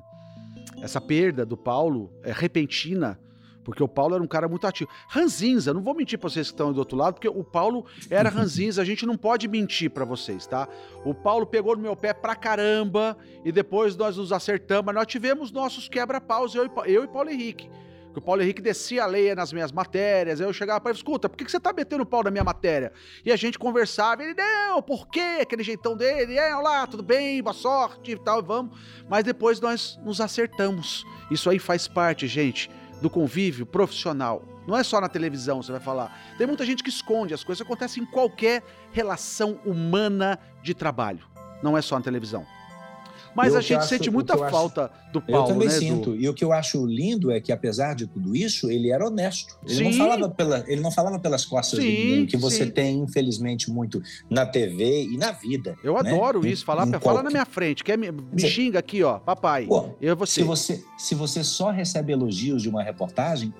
essa 0.82 1.00
perda 1.00 1.44
do 1.46 1.56
Paulo 1.56 2.12
é, 2.22 2.32
repentina, 2.32 3.18
porque 3.64 3.82
o 3.82 3.88
Paulo 3.88 4.14
era 4.14 4.22
um 4.22 4.26
cara 4.26 4.46
muito 4.46 4.66
ativo. 4.66 4.90
Ranzinza, 5.08 5.72
não 5.72 5.82
vou 5.82 5.94
mentir 5.94 6.18
para 6.18 6.28
vocês 6.28 6.48
que 6.48 6.52
estão 6.52 6.72
do 6.72 6.78
outro 6.78 6.96
lado, 6.96 7.14
porque 7.14 7.28
o 7.28 7.42
Paulo 7.42 7.86
era 8.10 8.28
ranzinza, 8.30 8.82
a 8.82 8.84
gente 8.84 9.06
não 9.06 9.16
pode 9.16 9.48
mentir 9.48 9.90
para 9.90 10.04
vocês, 10.04 10.46
tá? 10.46 10.68
O 11.04 11.14
Paulo 11.14 11.46
pegou 11.46 11.74
no 11.74 11.82
meu 11.82 11.96
pé 11.96 12.12
pra 12.12 12.36
caramba 12.36 13.16
e 13.44 13.50
depois 13.50 13.96
nós 13.96 14.16
nos 14.18 14.32
acertamos, 14.32 14.84
mas 14.86 14.94
nós 14.94 15.06
tivemos 15.06 15.50
nossos 15.50 15.88
quebra-paus, 15.88 16.54
eu, 16.54 16.70
eu 16.84 17.04
e 17.04 17.08
Paulo 17.08 17.30
Henrique 17.30 17.70
que 18.14 18.20
o 18.20 18.22
Paulo 18.22 18.40
Henrique 18.42 18.62
descia 18.62 19.02
a 19.02 19.06
lei 19.06 19.34
nas 19.34 19.52
minhas 19.52 19.72
matérias, 19.72 20.40
aí 20.40 20.46
eu 20.46 20.52
chegava 20.52 20.80
para 20.80 20.90
ele, 20.90 20.96
escuta, 20.96 21.28
por 21.28 21.36
que, 21.36 21.44
que 21.44 21.50
você 21.50 21.58
tá 21.58 21.72
metendo 21.72 22.06
pau 22.06 22.22
na 22.22 22.30
minha 22.30 22.44
matéria? 22.44 22.92
E 23.24 23.32
a 23.32 23.36
gente 23.36 23.58
conversava, 23.58 24.22
ele, 24.22 24.34
não, 24.34 24.80
por 24.80 25.08
quê? 25.08 25.40
Aquele 25.42 25.64
jeitão 25.64 25.96
dele, 25.96 26.38
é, 26.38 26.54
olá, 26.56 26.86
tudo 26.86 27.02
bem, 27.02 27.42
boa 27.42 27.52
sorte 27.52 28.12
e 28.12 28.16
tal, 28.16 28.42
vamos. 28.42 28.78
Mas 29.08 29.24
depois 29.24 29.60
nós 29.60 29.98
nos 30.04 30.20
acertamos. 30.20 31.04
Isso 31.30 31.50
aí 31.50 31.58
faz 31.58 31.88
parte, 31.88 32.28
gente, 32.28 32.70
do 33.02 33.10
convívio 33.10 33.66
profissional. 33.66 34.44
Não 34.66 34.78
é 34.78 34.84
só 34.84 35.00
na 35.00 35.08
televisão, 35.08 35.62
você 35.62 35.72
vai 35.72 35.80
falar. 35.80 36.16
Tem 36.38 36.46
muita 36.46 36.64
gente 36.64 36.82
que 36.82 36.88
esconde 36.88 37.34
as 37.34 37.42
coisas, 37.42 37.66
acontece 37.66 38.00
em 38.00 38.06
qualquer 38.06 38.62
relação 38.92 39.58
humana 39.64 40.38
de 40.62 40.72
trabalho. 40.72 41.26
Não 41.62 41.76
é 41.76 41.82
só 41.82 41.96
na 41.96 42.04
televisão. 42.04 42.46
Mas 43.34 43.52
eu, 43.52 43.58
a 43.58 43.62
gente 43.62 43.84
sente 43.86 44.10
muita 44.10 44.36
falta 44.36 44.84
acho, 44.84 45.12
do 45.12 45.20
Paulo. 45.20 45.48
Eu 45.48 45.52
também 45.52 45.68
né, 45.68 45.74
sinto. 45.74 46.10
Do... 46.10 46.16
E 46.16 46.28
o 46.28 46.34
que 46.34 46.44
eu 46.44 46.52
acho 46.52 46.86
lindo 46.86 47.30
é 47.30 47.40
que, 47.40 47.50
apesar 47.52 47.94
de 47.94 48.06
tudo 48.06 48.34
isso, 48.34 48.70
ele 48.70 48.90
era 48.90 49.06
honesto. 49.06 49.58
Ele, 49.64 49.74
sim. 49.74 49.84
não 49.84 49.92
falava, 49.92 50.28
pela, 50.28 50.64
ele 50.66 50.80
não 50.80 50.90
falava 50.90 51.18
pelas 51.18 51.44
costas 51.44 51.80
sim, 51.80 51.86
de 51.86 51.96
ninguém, 51.96 52.26
que 52.26 52.36
você 52.36 52.64
sim. 52.64 52.70
tem, 52.70 52.98
infelizmente, 52.98 53.70
muito 53.70 54.02
na 54.30 54.46
TV 54.46 55.04
e 55.04 55.16
na 55.16 55.32
vida. 55.32 55.76
Eu 55.82 55.94
né? 56.02 56.10
adoro 56.10 56.46
isso. 56.46 56.64
Falar, 56.64 56.86
fala 56.86 57.00
qualquer... 57.00 57.24
na 57.24 57.30
minha 57.30 57.46
frente. 57.46 57.82
Quer 57.82 57.98
me, 57.98 58.10
me 58.10 58.42
xinga 58.42 58.78
aqui, 58.78 59.02
ó, 59.02 59.18
papai. 59.18 59.66
Pô, 59.66 59.90
eu 60.00 60.16
você. 60.16 60.40
Se 60.40 60.42
você. 60.42 60.84
Se 60.96 61.14
você 61.14 61.42
só 61.42 61.70
recebe 61.70 62.12
elogios 62.12 62.62
de 62.62 62.68
uma 62.68 62.82
reportagem, 62.82 63.52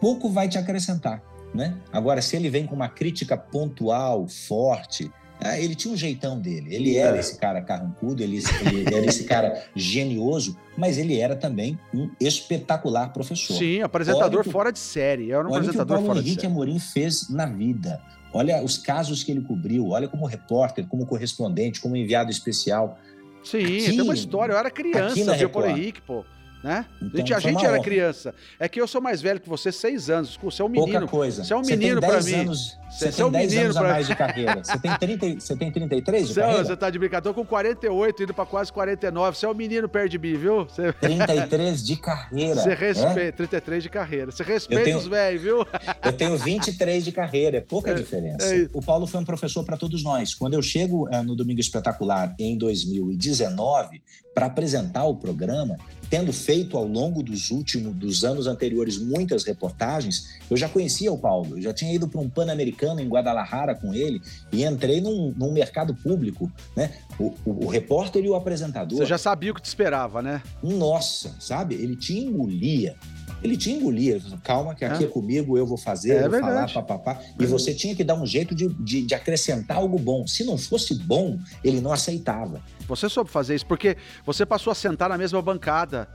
pouco 0.00 0.28
vai 0.30 0.48
te 0.48 0.58
acrescentar. 0.58 1.22
Né? 1.54 1.76
Agora, 1.92 2.20
se 2.20 2.36
ele 2.36 2.50
vem 2.50 2.66
com 2.66 2.74
uma 2.74 2.88
crítica 2.88 3.36
pontual, 3.36 4.28
forte, 4.28 5.10
ah, 5.40 5.58
ele 5.58 5.74
tinha 5.74 5.92
um 5.92 5.96
jeitão 5.96 6.38
dele. 6.38 6.74
Ele 6.74 6.96
era 6.96 7.16
é. 7.16 7.20
esse 7.20 7.38
cara 7.38 7.60
carrancudo, 7.60 8.22
ele, 8.22 8.42
ele 8.64 8.94
era 8.94 9.04
esse 9.06 9.24
cara 9.24 9.64
genioso, 9.74 10.56
mas 10.76 10.98
ele 10.98 11.18
era 11.18 11.36
também 11.36 11.78
um 11.92 12.10
espetacular 12.20 13.12
professor. 13.12 13.54
Sim, 13.56 13.82
apresentador 13.82 14.42
que, 14.42 14.50
fora 14.50 14.72
de 14.72 14.78
série. 14.78 15.30
Era 15.30 15.46
um 15.46 15.50
olha 15.50 15.58
apresentador 15.58 15.98
que 15.98 16.02
o 16.02 16.06
Paulo 16.06 16.20
Henrique 16.20 16.46
Amorim 16.46 16.78
fez 16.78 17.28
na 17.28 17.46
vida. 17.46 18.00
Olha 18.32 18.62
os 18.62 18.76
casos 18.78 19.22
que 19.22 19.30
ele 19.30 19.42
cobriu, 19.42 19.88
olha 19.88 20.08
como 20.08 20.26
repórter, 20.26 20.86
como 20.86 21.06
correspondente, 21.06 21.80
como 21.80 21.96
enviado 21.96 22.30
especial. 22.30 22.98
Sim, 23.42 23.58
aqui, 23.58 23.86
tem 23.88 24.00
uma 24.00 24.14
história. 24.14 24.52
Eu 24.52 24.58
era 24.58 24.70
criança, 24.70 25.34
viu, 25.34 25.48
Paulo 25.50 25.68
Henrique, 25.68 26.00
pô 26.02 26.24
né? 26.62 26.84
Então, 27.00 27.36
a 27.36 27.40
gente, 27.40 27.64
era 27.64 27.74
honra. 27.74 27.82
criança. 27.82 28.34
É 28.58 28.68
que 28.68 28.80
eu 28.80 28.86
sou 28.86 29.00
mais 29.00 29.22
velho 29.22 29.40
que 29.40 29.48
você, 29.48 29.70
seis 29.70 30.10
anos. 30.10 30.38
Você 30.42 30.62
é 30.62 30.64
um 30.64 30.68
menino. 30.68 30.92
Pouca 30.92 31.06
coisa. 31.06 31.44
Você 31.44 31.52
é 31.52 31.56
um 31.56 31.62
menino 31.62 32.00
para 32.00 32.20
mim. 32.22 32.34
Anos, 32.34 32.76
você, 32.90 33.10
você 33.10 33.12
tem 33.12 33.22
é 33.22 33.26
um 33.26 33.30
10 33.30 33.46
menino 33.46 33.64
anos 33.64 33.76
pra... 33.76 33.88
a 33.88 33.92
mais 33.92 34.06
de 34.06 34.14
carreira. 34.16 34.64
Você 34.64 34.78
tem, 34.78 34.98
30, 34.98 35.40
você 35.40 35.56
tem 35.56 35.70
33 35.70 36.26
de 36.28 36.34
você, 36.34 36.40
carreira? 36.40 36.64
Você 36.64 36.76
tá 36.76 36.90
de 36.90 36.98
brincadeira. 36.98 37.34
Tô 37.34 37.34
com 37.34 37.46
48, 37.46 38.22
indo 38.22 38.34
para 38.34 38.46
quase 38.46 38.72
49. 38.72 39.36
Você 39.36 39.46
é 39.46 39.48
um 39.48 39.54
menino 39.54 39.88
perto 39.88 40.10
de 40.10 40.18
mim, 40.18 40.34
viu? 40.34 40.64
Você... 40.64 40.92
33 40.92 41.84
de 41.86 41.96
carreira. 41.96 42.54
Você 42.54 42.74
respeita. 42.74 43.20
É? 43.20 43.32
33 43.32 43.82
de 43.82 43.88
carreira. 43.88 44.30
Você 44.30 44.42
respeita 44.42 44.84
tenho, 44.84 44.98
os 44.98 45.06
velhos, 45.06 45.42
viu? 45.42 45.66
Eu 46.04 46.12
tenho 46.12 46.36
23 46.36 47.04
de 47.04 47.12
carreira. 47.12 47.58
É 47.58 47.60
pouca 47.60 47.90
é, 47.90 47.94
diferença. 47.94 48.54
É 48.54 48.68
o 48.72 48.80
Paulo 48.82 49.06
foi 49.06 49.20
um 49.20 49.24
professor 49.24 49.64
para 49.64 49.76
todos 49.76 50.02
nós. 50.02 50.34
Quando 50.34 50.54
eu 50.54 50.62
chego 50.62 51.08
uh, 51.08 51.22
no 51.22 51.36
Domingo 51.36 51.60
Espetacular 51.60 52.34
em 52.38 52.56
2019, 52.56 54.02
para 54.36 54.44
apresentar 54.44 55.06
o 55.06 55.16
programa, 55.16 55.78
tendo 56.10 56.30
feito 56.30 56.76
ao 56.76 56.86
longo 56.86 57.22
dos 57.22 57.50
últimos 57.50 57.96
dos 57.96 58.22
anos 58.22 58.46
anteriores 58.46 58.98
muitas 58.98 59.44
reportagens, 59.44 60.38
eu 60.50 60.58
já 60.58 60.68
conhecia 60.68 61.10
o 61.10 61.16
Paulo, 61.16 61.56
eu 61.56 61.62
já 61.62 61.72
tinha 61.72 61.94
ido 61.94 62.06
para 62.06 62.20
um 62.20 62.28
Pan-Americano 62.28 63.00
em 63.00 63.08
Guadalajara 63.08 63.74
com 63.74 63.94
ele 63.94 64.20
e 64.52 64.62
entrei 64.62 65.00
num, 65.00 65.32
num 65.34 65.50
mercado 65.50 65.94
público, 65.94 66.52
né? 66.76 66.92
O, 67.18 67.32
o, 67.46 67.64
o, 67.64 67.66
repórter 67.66 68.22
e 68.22 68.28
o 68.28 68.34
apresentador. 68.34 68.98
Você 68.98 69.06
já 69.06 69.16
sabia 69.16 69.52
o 69.52 69.54
que 69.54 69.62
te 69.62 69.68
esperava, 69.68 70.20
né? 70.20 70.42
Nossa, 70.62 71.34
sabe? 71.40 71.74
Ele 71.74 71.96
te 71.96 72.18
engolia. 72.18 72.94
Ele 73.42 73.56
te 73.56 73.70
engolia. 73.70 74.20
Calma, 74.42 74.74
que 74.74 74.84
aqui 74.84 75.04
é, 75.04 75.06
é 75.06 75.10
comigo, 75.10 75.56
eu 75.56 75.66
vou 75.66 75.76
fazer, 75.76 76.12
é 76.12 76.16
eu 76.16 76.20
vou 76.22 76.30
verdade. 76.30 76.72
falar, 76.72 76.86
papapá. 76.86 77.20
E 77.38 77.44
é. 77.44 77.46
você 77.46 77.74
tinha 77.74 77.94
que 77.94 78.02
dar 78.02 78.14
um 78.14 78.26
jeito 78.26 78.54
de, 78.54 78.68
de, 78.68 79.02
de 79.02 79.14
acrescentar 79.14 79.76
algo 79.76 79.98
bom. 79.98 80.26
Se 80.26 80.44
não 80.44 80.56
fosse 80.56 80.94
bom, 80.94 81.38
ele 81.62 81.80
não 81.80 81.92
aceitava. 81.92 82.62
Você 82.88 83.08
soube 83.08 83.30
fazer 83.30 83.54
isso, 83.54 83.66
porque 83.66 83.96
você 84.24 84.46
passou 84.46 84.70
a 84.70 84.74
sentar 84.74 85.08
na 85.08 85.18
mesma 85.18 85.40
bancada 85.42 86.08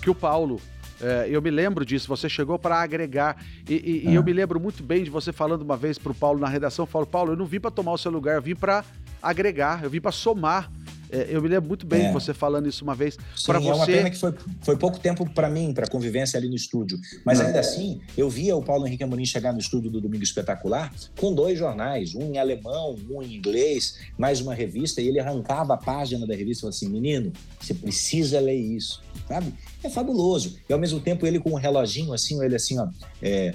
que 0.00 0.10
o 0.10 0.14
Paulo. 0.14 0.60
É, 0.98 1.26
eu 1.28 1.42
me 1.42 1.50
lembro 1.50 1.84
disso, 1.84 2.08
você 2.08 2.28
chegou 2.28 2.58
para 2.58 2.80
agregar. 2.80 3.36
E, 3.68 3.74
e, 3.74 4.08
e, 4.08 4.14
eu 4.14 4.22
ah. 4.22 4.24
me 4.24 4.32
lembro 4.32 4.58
muito 4.58 4.82
bem 4.82 5.04
de 5.04 5.10
você 5.10 5.30
falando 5.30 5.62
uma 5.62 5.76
vez 5.76 5.98
para 5.98 6.12
o 6.12 6.14
Paulo 6.14 6.40
na 6.40 6.48
redação: 6.48 6.86
Paulo, 6.86 7.06
Paulo, 7.06 7.32
eu 7.32 7.36
não 7.36 7.44
vim 7.44 7.60
para 7.60 7.70
tomar 7.70 7.92
o 7.92 7.98
seu 7.98 8.10
lugar, 8.10 8.36
eu 8.36 8.42
vim 8.42 8.54
para 8.54 8.84
agregar, 9.22 9.84
eu 9.84 9.90
vim 9.90 10.00
para 10.00 10.12
somar. 10.12 10.70
É, 11.16 11.28
eu 11.30 11.40
me 11.40 11.48
lembro 11.48 11.68
muito 11.68 11.86
bem 11.86 12.06
é. 12.06 12.12
você 12.12 12.34
falando 12.34 12.68
isso 12.68 12.84
uma 12.84 12.94
vez. 12.94 13.16
Para 13.46 13.58
você... 13.58 13.70
é 13.70 13.74
uma 13.74 13.86
pena 13.86 14.10
que 14.10 14.18
foi, 14.18 14.34
foi 14.60 14.76
pouco 14.76 14.98
tempo 14.98 15.28
para 15.30 15.48
mim, 15.48 15.72
para 15.72 15.86
convivência 15.86 16.36
ali 16.36 16.46
no 16.48 16.54
estúdio. 16.54 16.98
Mas 17.24 17.40
ainda 17.40 17.58
assim, 17.58 18.00
eu 18.18 18.28
via 18.28 18.54
o 18.54 18.62
Paulo 18.62 18.86
Henrique 18.86 19.02
Amorim 19.02 19.24
chegar 19.24 19.52
no 19.52 19.58
estúdio 19.58 19.90
do 19.90 20.00
Domingo 20.00 20.22
Espetacular 20.22 20.92
com 21.18 21.34
dois 21.34 21.58
jornais, 21.58 22.14
um 22.14 22.34
em 22.34 22.38
alemão, 22.38 22.96
um 23.10 23.22
em 23.22 23.34
inglês, 23.34 23.98
mais 24.18 24.42
uma 24.42 24.54
revista, 24.54 25.00
e 25.00 25.08
ele 25.08 25.18
arrancava 25.18 25.74
a 25.74 25.76
página 25.78 26.26
da 26.26 26.34
revista 26.34 26.60
e 26.60 26.62
falava 26.62 26.76
assim: 26.76 26.88
menino, 26.90 27.32
você 27.58 27.72
precisa 27.72 28.38
ler 28.38 28.56
isso, 28.56 29.02
sabe? 29.26 29.54
É 29.82 29.88
fabuloso. 29.88 30.58
E 30.68 30.72
ao 30.72 30.78
mesmo 30.78 31.00
tempo 31.00 31.26
ele 31.26 31.40
com 31.40 31.52
um 31.52 31.56
reloginho 31.56 32.12
assim, 32.12 32.42
ele 32.44 32.56
assim, 32.56 32.78
ó. 32.78 32.88
É, 33.22 33.54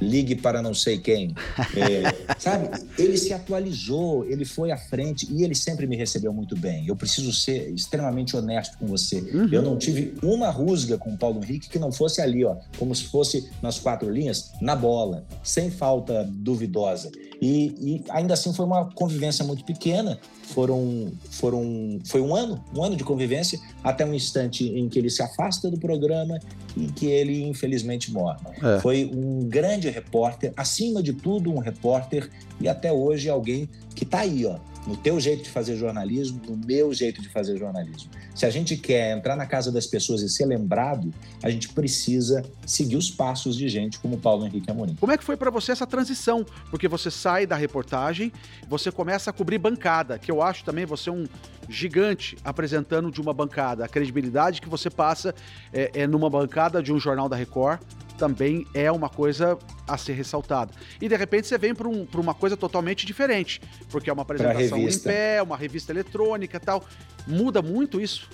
ligue 0.00 0.34
para 0.34 0.62
não 0.62 0.74
sei 0.74 0.98
quem, 0.98 1.34
é, 1.76 2.34
Sabe? 2.38 2.68
Ele 2.98 3.16
se 3.16 3.32
atualizou, 3.32 4.24
ele 4.24 4.44
foi 4.44 4.70
à 4.70 4.76
frente 4.76 5.28
e 5.30 5.42
ele 5.42 5.54
sempre 5.54 5.86
me 5.86 5.96
recebeu 5.96 6.32
muito 6.32 6.56
bem. 6.56 6.86
Eu 6.86 6.96
preciso 6.96 7.32
ser 7.32 7.70
extremamente 7.70 8.36
honesto 8.36 8.78
com 8.78 8.86
você. 8.86 9.20
Uhum. 9.20 9.48
Eu 9.50 9.62
não 9.62 9.76
tive 9.76 10.14
uma 10.22 10.50
rusga 10.50 10.98
com 10.98 11.10
o 11.10 11.16
Paulo 11.16 11.42
Henrique 11.42 11.68
que 11.68 11.78
não 11.78 11.92
fosse 11.92 12.20
ali, 12.20 12.44
ó, 12.44 12.56
como 12.78 12.94
se 12.94 13.04
fosse 13.04 13.50
nas 13.62 13.78
quatro 13.78 14.10
linhas, 14.10 14.52
na 14.60 14.74
bola, 14.74 15.24
sem 15.42 15.70
falta 15.70 16.24
duvidosa. 16.30 17.10
E, 17.40 17.74
e 17.80 18.04
ainda 18.10 18.34
assim 18.34 18.52
foi 18.52 18.66
uma 18.66 18.86
convivência 18.92 19.44
muito 19.44 19.64
pequena. 19.64 20.18
Foram, 20.42 21.12
foram, 21.30 21.98
foi 22.04 22.20
um 22.20 22.34
ano, 22.34 22.62
um 22.74 22.82
ano 22.82 22.96
de 22.96 23.04
convivência, 23.04 23.60
até 23.84 24.04
um 24.04 24.14
instante 24.14 24.64
em 24.64 24.88
que 24.88 24.98
ele 24.98 25.10
se 25.10 25.22
afasta 25.22 25.70
do 25.70 25.78
programa 25.78 26.38
e 26.76 26.86
que 26.86 27.06
ele 27.06 27.44
infelizmente 27.44 28.10
morre. 28.10 28.38
É. 28.62 28.80
Foi 28.80 29.10
um 29.14 29.40
grande 29.48 29.77
repórter, 29.86 30.52
acima 30.56 31.02
de 31.02 31.12
tudo 31.12 31.52
um 31.52 31.58
repórter 31.58 32.30
e 32.60 32.68
até 32.68 32.90
hoje 32.90 33.28
alguém 33.28 33.68
que 33.94 34.04
está 34.04 34.20
aí, 34.20 34.44
ó, 34.44 34.58
no 34.88 34.96
teu 34.96 35.20
jeito 35.20 35.42
de 35.42 35.50
fazer 35.50 35.76
jornalismo, 35.76 36.40
no 36.48 36.56
meu 36.56 36.94
jeito 36.94 37.20
de 37.20 37.28
fazer 37.28 37.58
jornalismo. 37.58 38.10
Se 38.34 38.46
a 38.46 38.50
gente 38.50 38.74
quer 38.74 39.14
entrar 39.14 39.36
na 39.36 39.44
casa 39.44 39.70
das 39.70 39.86
pessoas 39.86 40.22
e 40.22 40.30
ser 40.30 40.46
lembrado, 40.46 41.12
a 41.42 41.50
gente 41.50 41.68
precisa 41.68 42.42
seguir 42.66 42.96
os 42.96 43.10
passos 43.10 43.54
de 43.54 43.68
gente 43.68 43.98
como 43.98 44.16
Paulo 44.16 44.46
Henrique 44.46 44.70
Amorim. 44.70 44.94
Como 44.94 45.12
é 45.12 45.18
que 45.18 45.24
foi 45.24 45.36
para 45.36 45.50
você 45.50 45.72
essa 45.72 45.86
transição? 45.86 46.42
Porque 46.70 46.88
você 46.88 47.10
sai 47.10 47.46
da 47.46 47.54
reportagem, 47.54 48.32
você 48.66 48.90
começa 48.90 49.28
a 49.28 49.32
cobrir 49.32 49.58
bancada, 49.58 50.18
que 50.18 50.30
eu 50.30 50.40
acho 50.40 50.64
também 50.64 50.86
você 50.86 51.10
um 51.10 51.26
gigante 51.68 52.38
apresentando 52.42 53.10
de 53.10 53.20
uma 53.20 53.34
bancada. 53.34 53.84
A 53.84 53.88
credibilidade 53.88 54.62
que 54.62 54.70
você 54.70 54.88
passa 54.88 55.34
é, 55.70 55.90
é 55.92 56.06
numa 56.06 56.30
bancada 56.30 56.82
de 56.82 56.94
um 56.94 56.98
jornal 56.98 57.28
da 57.28 57.36
Record 57.36 57.80
também 58.18 58.66
é 58.74 58.90
uma 58.90 59.08
coisa 59.08 59.56
a 59.86 59.96
ser 59.96 60.12
ressaltada. 60.12 60.72
E 61.00 61.08
de 61.08 61.16
repente 61.16 61.46
você 61.46 61.56
vem 61.56 61.74
para 61.74 61.88
um, 61.88 62.06
uma 62.16 62.34
coisa 62.34 62.56
totalmente 62.56 63.06
diferente, 63.06 63.62
porque 63.90 64.10
é 64.10 64.12
uma 64.12 64.22
apresentação 64.22 64.77
em 64.78 64.98
pé, 64.98 65.42
uma 65.42 65.56
revista 65.56 65.92
eletrônica 65.92 66.58
tal. 66.60 66.84
Muda 67.26 67.60
muito 67.60 68.00
isso? 68.00 68.28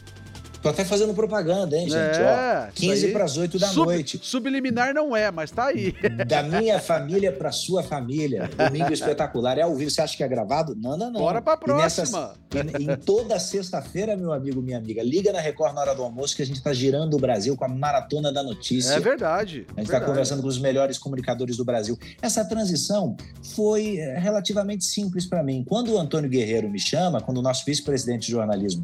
Tô 0.64 0.70
até 0.70 0.82
fazendo 0.82 1.12
propaganda, 1.12 1.76
hein, 1.76 1.82
gente? 1.82 2.16
É, 2.16 2.68
Ó, 2.70 2.72
15 2.72 3.08
para 3.08 3.24
as 3.24 3.36
8 3.36 3.58
da 3.58 3.66
Sub, 3.66 3.84
noite. 3.84 4.18
Subliminar 4.22 4.94
não 4.94 5.14
é, 5.14 5.30
mas 5.30 5.50
tá 5.50 5.66
aí. 5.66 5.94
Da 6.26 6.42
minha 6.42 6.78
família 6.78 7.30
para 7.30 7.52
sua 7.52 7.82
família. 7.82 8.48
Domingo 8.56 8.90
espetacular. 8.90 9.58
É 9.58 9.60
ao 9.62 9.74
vivo. 9.74 9.90
Você 9.90 10.00
acha 10.00 10.16
que 10.16 10.22
é 10.22 10.28
gravado? 10.28 10.74
Não, 10.74 10.96
não, 10.96 11.10
não. 11.10 11.20
Bora 11.20 11.42
pra 11.42 11.54
próxima. 11.54 12.34
E 12.50 12.62
nessa, 12.62 12.82
em 12.82 12.96
toda 12.96 13.38
sexta-feira, 13.38 14.16
meu 14.16 14.32
amigo, 14.32 14.62
minha 14.62 14.78
amiga, 14.78 15.02
liga 15.02 15.30
na 15.32 15.40
Record 15.40 15.74
na 15.74 15.82
hora 15.82 15.94
do 15.94 16.02
almoço 16.02 16.34
que 16.34 16.40
a 16.40 16.46
gente 16.46 16.62
tá 16.62 16.72
girando 16.72 17.14
o 17.14 17.18
Brasil 17.18 17.54
com 17.56 17.66
a 17.66 17.68
maratona 17.68 18.32
da 18.32 18.42
notícia. 18.42 18.94
É 18.94 19.00
verdade. 19.00 19.66
A 19.76 19.80
gente 19.80 19.92
está 19.92 20.00
conversando 20.00 20.40
com 20.40 20.48
os 20.48 20.58
melhores 20.58 20.96
comunicadores 20.96 21.58
do 21.58 21.64
Brasil. 21.64 21.98
Essa 22.22 22.42
transição 22.42 23.18
foi 23.54 23.98
eh, 23.98 24.18
relativamente 24.18 24.86
simples 24.86 25.26
para 25.26 25.42
mim. 25.42 25.62
Quando 25.68 25.92
o 25.92 25.98
Antônio 25.98 26.30
Guerreiro 26.30 26.70
me 26.70 26.78
chama, 26.78 27.20
quando 27.20 27.36
o 27.38 27.42
nosso 27.42 27.66
vice-presidente 27.66 28.26
de 28.26 28.32
jornalismo, 28.32 28.82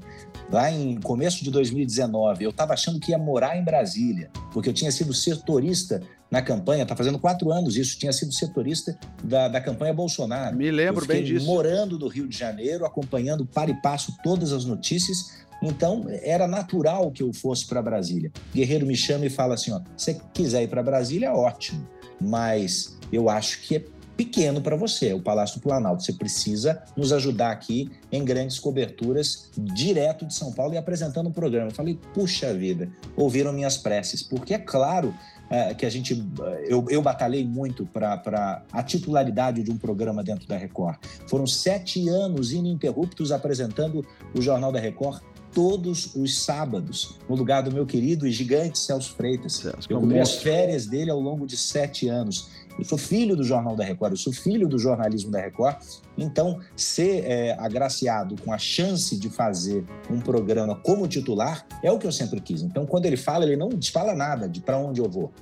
lá 0.52 0.70
em 0.70 1.00
começo 1.00 1.42
de 1.42 1.50
2000 1.50 1.69
2019. 1.70 2.44
Eu 2.44 2.50
estava 2.50 2.72
achando 2.72 2.98
que 2.98 3.12
ia 3.12 3.18
morar 3.18 3.56
em 3.56 3.64
Brasília, 3.64 4.30
porque 4.52 4.68
eu 4.68 4.72
tinha 4.72 4.90
sido 4.90 5.12
setorista 5.14 6.02
na 6.30 6.40
campanha, 6.40 6.82
está 6.82 6.94
fazendo 6.94 7.18
quatro 7.18 7.50
anos 7.50 7.76
isso, 7.76 7.98
tinha 7.98 8.12
sido 8.12 8.32
setorista 8.32 8.96
da, 9.22 9.48
da 9.48 9.60
campanha 9.60 9.92
Bolsonaro. 9.92 10.56
Me 10.56 10.70
lembro 10.70 11.04
bem 11.04 11.24
disso. 11.24 11.44
morando 11.44 11.98
no 11.98 12.06
Rio 12.06 12.28
de 12.28 12.38
Janeiro, 12.38 12.84
acompanhando 12.84 13.44
para 13.44 13.70
e 13.70 13.80
passo 13.80 14.14
todas 14.22 14.52
as 14.52 14.64
notícias. 14.64 15.40
Então, 15.62 16.06
era 16.22 16.46
natural 16.46 17.10
que 17.10 17.22
eu 17.22 17.32
fosse 17.32 17.66
para 17.66 17.82
Brasília. 17.82 18.32
Guerreiro 18.54 18.86
me 18.86 18.96
chama 18.96 19.26
e 19.26 19.30
fala 19.30 19.54
assim: 19.54 19.72
ó, 19.72 19.80
se 19.96 20.20
quiser 20.32 20.62
ir 20.62 20.68
para 20.68 20.82
Brasília, 20.82 21.32
ótimo, 21.32 21.86
mas 22.20 22.96
eu 23.12 23.28
acho 23.28 23.60
que 23.62 23.76
é 23.76 23.84
pequeno 24.20 24.60
para 24.60 24.76
você, 24.76 25.14
o 25.14 25.22
Palácio 25.22 25.58
do 25.58 25.62
Planalto. 25.62 26.02
Você 26.02 26.12
precisa 26.12 26.82
nos 26.94 27.10
ajudar 27.10 27.52
aqui 27.52 27.90
em 28.12 28.22
grandes 28.22 28.58
coberturas 28.58 29.48
direto 29.56 30.26
de 30.26 30.34
São 30.34 30.52
Paulo 30.52 30.74
e 30.74 30.76
apresentando 30.76 31.30
um 31.30 31.32
programa. 31.32 31.68
Eu 31.68 31.74
falei, 31.74 31.98
puxa 32.12 32.52
vida, 32.52 32.90
ouviram 33.16 33.50
minhas 33.50 33.78
preces, 33.78 34.22
porque 34.22 34.52
é 34.52 34.58
claro 34.58 35.14
é, 35.48 35.72
que 35.72 35.86
a 35.86 35.90
gente. 35.90 36.22
Eu, 36.68 36.84
eu 36.90 37.00
batalhei 37.00 37.46
muito 37.46 37.86
para 37.86 38.62
a 38.70 38.82
titularidade 38.82 39.62
de 39.62 39.70
um 39.70 39.78
programa 39.78 40.22
dentro 40.22 40.46
da 40.46 40.58
Record. 40.58 40.98
Foram 41.26 41.46
sete 41.46 42.06
anos 42.10 42.52
ininterruptos 42.52 43.32
apresentando 43.32 44.04
o 44.34 44.42
Jornal 44.42 44.70
da 44.70 44.78
Record 44.78 45.22
todos 45.52 46.14
os 46.14 46.38
sábados, 46.44 47.18
no 47.28 47.34
lugar 47.34 47.62
do 47.62 47.72
meu 47.72 47.84
querido 47.84 48.26
e 48.26 48.30
gigante 48.30 48.78
Celso 48.78 49.14
Freitas. 49.14 49.54
Celso, 49.54 49.88
eu 49.90 50.00
cobri 50.00 50.20
as 50.20 50.36
férias 50.36 50.86
dele 50.86 51.10
ao 51.10 51.20
longo 51.20 51.46
de 51.46 51.56
sete 51.56 52.08
anos. 52.08 52.48
Eu 52.78 52.84
sou 52.84 52.96
filho 52.96 53.36
do 53.36 53.44
Jornal 53.44 53.76
da 53.76 53.84
Record, 53.84 54.12
eu 54.12 54.16
sou 54.16 54.32
filho 54.32 54.68
do 54.68 54.78
jornalismo 54.78 55.30
da 55.30 55.40
Record. 55.40 55.76
Então, 56.16 56.60
ser 56.76 57.24
é, 57.24 57.52
agraciado 57.58 58.36
com 58.42 58.52
a 58.52 58.58
chance 58.58 59.16
de 59.18 59.28
fazer 59.28 59.84
um 60.10 60.20
programa 60.20 60.76
como 60.76 61.06
titular 61.06 61.66
é 61.82 61.90
o 61.90 61.98
que 61.98 62.06
eu 62.06 62.12
sempre 62.12 62.40
quis. 62.40 62.62
Então, 62.62 62.86
quando 62.86 63.06
ele 63.06 63.16
fala, 63.16 63.44
ele 63.44 63.56
não 63.56 63.70
fala 63.92 64.14
nada 64.14 64.48
de 64.48 64.60
para 64.60 64.78
onde 64.78 65.00
eu 65.00 65.08
vou. 65.08 65.32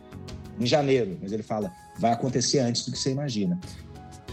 Em 0.58 0.66
janeiro, 0.66 1.16
mas 1.22 1.32
ele 1.32 1.44
fala, 1.44 1.72
vai 1.98 2.10
acontecer 2.10 2.58
antes 2.58 2.84
do 2.84 2.90
que 2.90 2.98
você 2.98 3.12
imagina. 3.12 3.58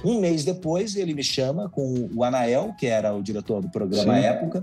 Um 0.04 0.20
mês 0.20 0.44
depois, 0.44 0.96
ele 0.96 1.14
me 1.14 1.24
chama 1.24 1.70
com 1.70 2.10
o 2.14 2.24
Anael, 2.24 2.74
que 2.78 2.88
era 2.88 3.14
o 3.14 3.22
diretor 3.22 3.62
do 3.62 3.70
programa 3.70 4.14
à 4.14 4.18
época, 4.18 4.62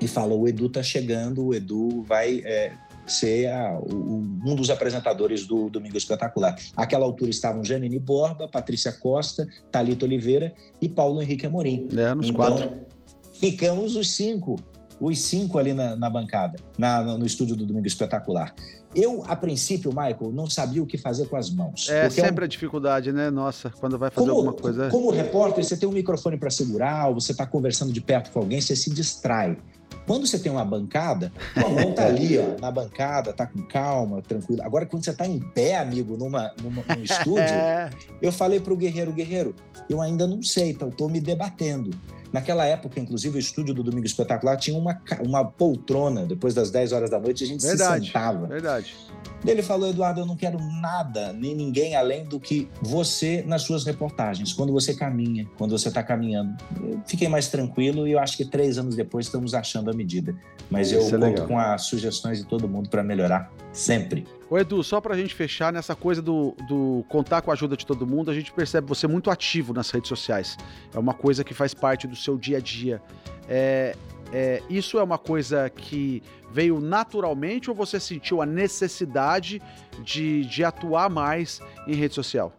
e 0.00 0.08
fala: 0.08 0.34
o 0.34 0.46
Edu 0.48 0.68
tá 0.68 0.82
chegando, 0.82 1.46
o 1.46 1.54
Edu 1.54 2.02
vai 2.02 2.42
é, 2.44 2.72
ser 3.06 3.46
a, 3.48 3.78
o, 3.78 4.22
um 4.44 4.54
dos 4.54 4.70
apresentadores 4.70 5.46
do 5.46 5.70
Domingo 5.70 5.96
Espetacular. 5.96 6.56
Àquela 6.76 7.04
altura 7.04 7.30
estavam 7.30 7.64
Janine 7.64 7.98
Borba, 7.98 8.48
Patrícia 8.48 8.92
Costa, 8.92 9.46
Talita 9.70 10.04
Oliveira 10.04 10.52
e 10.80 10.88
Paulo 10.88 11.22
Henrique 11.22 11.46
Amorim. 11.46 11.88
É, 11.96 12.14
nos 12.14 12.28
então, 12.28 12.36
quatro. 12.36 12.70
Ficamos 13.34 13.96
os 13.96 14.10
cinco, 14.10 14.56
os 15.00 15.20
cinco 15.20 15.58
ali 15.58 15.74
na, 15.74 15.94
na 15.94 16.08
bancada, 16.08 16.58
na, 16.78 17.02
no 17.02 17.26
estúdio 17.26 17.54
do 17.54 17.66
Domingo 17.66 17.86
Espetacular. 17.86 18.54
Eu, 18.94 19.22
a 19.26 19.36
princípio, 19.36 19.90
Michael, 19.90 20.32
não 20.32 20.48
sabia 20.48 20.82
o 20.82 20.86
que 20.86 20.96
fazer 20.96 21.28
com 21.28 21.36
as 21.36 21.50
mãos. 21.50 21.86
É 21.90 22.08
sempre 22.08 22.40
é 22.40 22.44
um... 22.44 22.44
a 22.44 22.48
dificuldade, 22.48 23.12
né? 23.12 23.30
Nossa, 23.30 23.68
quando 23.68 23.98
vai 23.98 24.10
fazer 24.10 24.26
como, 24.26 24.38
alguma 24.38 24.54
coisa. 24.54 24.88
Como 24.88 25.10
repórter, 25.10 25.62
você 25.62 25.76
tem 25.76 25.86
um 25.86 25.92
microfone 25.92 26.38
para 26.38 26.48
segurar, 26.48 27.08
ou 27.08 27.14
você 27.20 27.32
está 27.32 27.44
conversando 27.44 27.92
de 27.92 28.00
perto 28.00 28.30
com 28.30 28.38
alguém, 28.38 28.58
você 28.58 28.74
se 28.74 28.88
distrai. 28.88 29.58
Quando 30.06 30.26
você 30.26 30.38
tem 30.38 30.52
uma 30.52 30.64
bancada, 30.64 31.32
a 31.56 31.68
mão 31.68 31.92
tá 31.92 32.06
ali, 32.06 32.38
ó, 32.38 32.60
na 32.60 32.70
bancada, 32.70 33.32
tá 33.32 33.44
com 33.44 33.60
calma, 33.62 34.22
tranquilo. 34.22 34.62
Agora, 34.62 34.86
quando 34.86 35.04
você 35.04 35.12
tá 35.12 35.26
em 35.26 35.40
pé, 35.40 35.78
amigo, 35.78 36.16
numa, 36.16 36.52
numa 36.62 36.84
num 36.94 37.02
estúdio, 37.02 37.42
é. 37.42 37.90
eu 38.22 38.30
falei 38.30 38.60
pro 38.60 38.76
Guerreiro, 38.76 39.12
Guerreiro, 39.12 39.54
eu 39.90 40.00
ainda 40.00 40.26
não 40.26 40.42
sei, 40.42 40.70
então 40.70 40.90
tô 40.90 41.08
me 41.08 41.20
debatendo. 41.20 41.90
Naquela 42.32 42.66
época, 42.66 43.00
inclusive, 43.00 43.36
o 43.36 43.40
estúdio 43.40 43.74
do 43.74 43.82
Domingo 43.82 44.06
Espetacular 44.06 44.56
tinha 44.56 44.78
uma, 44.78 45.00
uma 45.20 45.44
poltrona, 45.44 46.24
depois 46.24 46.54
das 46.54 46.70
10 46.70 46.92
horas 46.92 47.10
da 47.10 47.18
noite, 47.18 47.42
a 47.42 47.46
gente 47.46 47.62
verdade, 47.62 48.00
se 48.00 48.06
sentava. 48.06 48.46
Verdade. 48.46 48.94
Ele 49.46 49.62
falou, 49.62 49.88
Eduardo, 49.88 50.20
eu 50.20 50.26
não 50.26 50.36
quero 50.36 50.58
nada, 50.58 51.32
nem 51.32 51.54
ninguém 51.54 51.94
além 51.94 52.24
do 52.24 52.40
que 52.40 52.68
você 52.82 53.44
nas 53.46 53.62
suas 53.62 53.84
reportagens, 53.84 54.52
quando 54.52 54.72
você 54.72 54.94
caminha, 54.94 55.48
quando 55.56 55.76
você 55.76 55.88
está 55.88 56.02
caminhando. 56.02 56.56
Eu 56.82 57.00
fiquei 57.06 57.28
mais 57.28 57.48
tranquilo 57.48 58.06
e 58.08 58.12
eu 58.12 58.18
acho 58.18 58.36
que 58.36 58.44
três 58.44 58.78
anos 58.78 58.96
depois 58.96 59.26
estamos 59.26 59.54
achando 59.54 59.90
a 59.90 59.94
medida. 59.94 60.34
Mas 60.70 60.90
Isso 60.90 61.14
eu 61.14 61.24
é 61.24 61.28
conto 61.28 61.46
com 61.46 61.58
as 61.58 61.82
sugestões 61.82 62.38
de 62.38 62.44
todo 62.44 62.68
mundo 62.68 62.88
para 62.88 63.02
melhorar 63.02 63.52
sempre. 63.72 64.26
Ô 64.48 64.58
Edu, 64.58 64.82
só 64.82 65.00
pra 65.00 65.16
gente 65.16 65.34
fechar 65.34 65.72
nessa 65.72 65.94
coisa 65.94 66.22
do, 66.22 66.54
do 66.68 67.04
contar 67.08 67.42
com 67.42 67.50
a 67.50 67.54
ajuda 67.54 67.76
de 67.76 67.84
todo 67.84 68.06
mundo, 68.06 68.30
a 68.30 68.34
gente 68.34 68.52
percebe 68.52 68.86
você 68.86 69.06
muito 69.06 69.30
ativo 69.30 69.72
nas 69.72 69.90
redes 69.90 70.08
sociais. 70.08 70.56
É 70.94 70.98
uma 70.98 71.14
coisa 71.14 71.44
que 71.44 71.52
faz 71.52 71.74
parte 71.74 72.06
do 72.06 72.16
seu 72.16 72.36
dia 72.36 72.58
a 72.58 72.60
dia. 72.60 73.02
É, 73.48 73.96
é, 74.32 74.62
isso 74.68 74.98
é 74.98 75.02
uma 75.02 75.18
coisa 75.18 75.68
que 75.70 76.22
veio 76.52 76.80
naturalmente 76.80 77.70
ou 77.70 77.76
você 77.76 78.00
sentiu 78.00 78.40
a 78.40 78.46
necessidade 78.46 79.60
de, 80.02 80.44
de 80.46 80.64
atuar 80.64 81.10
mais 81.10 81.60
em 81.86 81.94
rede 81.94 82.14
social? 82.14 82.52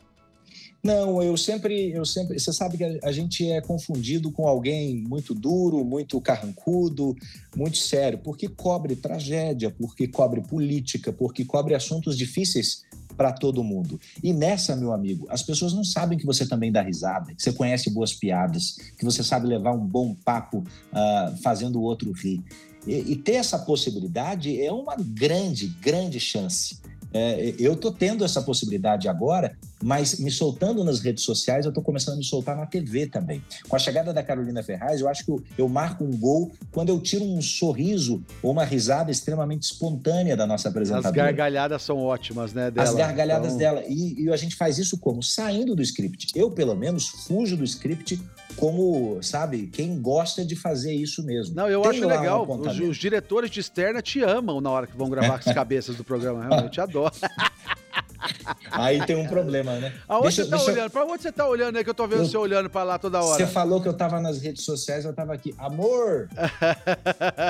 Não, 0.83 1.21
eu 1.21 1.35
sempre, 1.35 1.91
eu 1.91 2.05
sempre. 2.05 2.39
Você 2.39 2.53
sabe 2.53 2.77
que 2.77 2.99
a, 3.03 3.11
gente 3.11 3.49
é 3.51 3.59
confundido 3.59 4.31
com 4.31 4.47
alguém 4.47 4.95
muito 4.95 5.33
duro, 5.33 5.83
muito 5.83 6.21
carrancudo, 6.21 7.15
muito 7.55 7.77
sério, 7.77 8.19
porque 8.19 8.47
cobre 8.47 8.95
tragédia, 8.95 9.69
porque 9.69 10.07
cobre 10.07 10.41
política, 10.41 11.11
porque 11.11 11.43
cobre 11.43 11.73
assuntos 11.73 12.17
difíceis 12.17 12.83
para 13.17 13.33
todo 13.33 13.63
mundo. 13.63 13.99
E 14.23 14.31
nessa, 14.31 14.75
meu 14.75 14.93
amigo, 14.93 15.25
as 15.29 15.41
pessoas 15.41 15.73
não 15.73 15.83
sabem 15.83 16.17
que 16.17 16.25
você 16.25 16.47
também 16.47 16.71
dá 16.71 16.81
risada, 16.81 17.33
que 17.33 17.41
você 17.41 17.51
conhece 17.51 17.89
boas 17.89 18.13
piadas, 18.13 18.77
que 18.97 19.03
você 19.03 19.23
sabe 19.23 19.47
levar 19.47 19.73
um 19.73 19.85
bom 19.85 20.13
papo 20.13 20.59
uh, 20.59 21.37
fazendo 21.41 21.79
o 21.79 21.81
outro 21.81 22.11
rir. 22.11 22.43
E, 22.85 22.93
e 23.11 23.15
ter 23.15 23.33
essa 23.33 23.57
possibilidade 23.59 24.61
é 24.61 24.71
uma 24.71 24.95
grande, 24.95 25.67
grande 25.81 26.19
chance 26.19 26.79
É, 27.13 27.53
eu 27.57 27.75
tô 27.75 27.91
tendo 27.91 28.23
essa 28.23 28.41
possibilidade 28.41 29.07
agora, 29.07 29.55
mas 29.81 30.19
me 30.19 30.31
soltando 30.31 30.83
nas 30.83 30.99
redes 30.99 31.23
sociais, 31.23 31.65
eu 31.65 31.71
tô 31.71 31.81
começando 31.81 32.15
a 32.15 32.17
me 32.17 32.23
soltar 32.23 32.55
na 32.55 32.65
TV 32.65 33.07
também. 33.07 33.43
Com 33.67 33.75
a 33.75 33.79
chegada 33.79 34.13
da 34.13 34.23
Carolina 34.23 34.61
Ferraz, 34.63 35.01
eu 35.01 35.07
acho 35.07 35.25
que 35.25 35.31
eu, 35.31 35.43
eu 35.57 35.69
marco 35.69 36.03
um 36.03 36.11
gol 36.11 36.51
quando 36.71 36.89
eu 36.89 36.99
tiro 36.99 37.23
um 37.23 37.41
sorriso 37.41 38.23
ou 38.41 38.51
uma 38.51 38.63
risada 38.63 39.11
extremamente 39.11 39.63
espontânea 39.63 40.35
da 40.35 40.45
nossa 40.45 40.69
apresentadora. 40.69 41.09
As 41.09 41.15
gargalhadas 41.15 41.81
são 41.81 41.97
ótimas, 41.97 42.53
né? 42.53 42.71
Dela. 42.71 42.87
As 42.87 42.95
gargalhadas 42.95 43.47
então... 43.53 43.57
dela. 43.57 43.83
E, 43.87 44.23
e 44.23 44.31
a 44.31 44.37
gente 44.37 44.55
faz 44.55 44.77
isso 44.77 44.97
como? 44.97 45.21
Saindo 45.23 45.75
do 45.75 45.81
script. 45.81 46.31
Eu, 46.35 46.51
pelo 46.51 46.75
menos, 46.75 47.07
fujo 47.07 47.55
do 47.55 47.63
script 47.63 48.19
como, 48.57 49.21
sabe, 49.21 49.67
quem 49.67 50.01
gosta 50.01 50.43
de 50.43 50.55
fazer 50.55 50.93
isso 50.93 51.23
mesmo. 51.23 51.55
Não, 51.55 51.69
eu 51.69 51.81
Tem 51.83 51.91
acho 51.91 52.07
legal. 52.07 52.45
Os, 52.49 52.79
os, 52.79 52.97
diretores 52.97 53.51
de 53.51 53.59
externa 53.59 54.01
te 54.01 54.21
amam 54.21 54.59
na 54.59 54.69
hora 54.69 54.87
que 54.87 54.97
vão 54.97 55.09
gravar 55.09 55.35
as 55.35 55.45
cabeças 55.53 55.95
do 55.95 56.03
programa. 56.03 56.45
Realmente 56.47 56.81
adoro. 56.81 57.13
Aí 58.71 59.05
tem 59.05 59.15
um 59.15 59.27
problema, 59.27 59.75
né? 59.75 59.93
Aonde 60.09 60.23
deixa, 60.23 60.43
você 60.43 60.49
tá 60.49 60.57
deixa... 60.57 60.71
olhando? 60.71 60.91
Pra 60.91 61.05
onde 61.05 61.21
você 61.21 61.31
tá 61.31 61.47
olhando 61.47 61.77
aí 61.77 61.83
que 61.83 61.89
eu 61.89 61.93
tô 61.93 62.07
vendo 62.07 62.23
eu... 62.23 62.25
você 62.25 62.37
olhando 62.37 62.69
pra 62.69 62.83
lá 62.83 62.97
toda 62.97 63.21
hora? 63.21 63.37
Você 63.37 63.45
falou 63.45 63.79
que 63.79 63.87
eu 63.87 63.93
tava 63.93 64.19
nas 64.19 64.41
redes 64.41 64.63
sociais, 64.63 65.05
eu 65.05 65.13
tava 65.13 65.33
aqui. 65.33 65.53
Amor! 65.57 66.27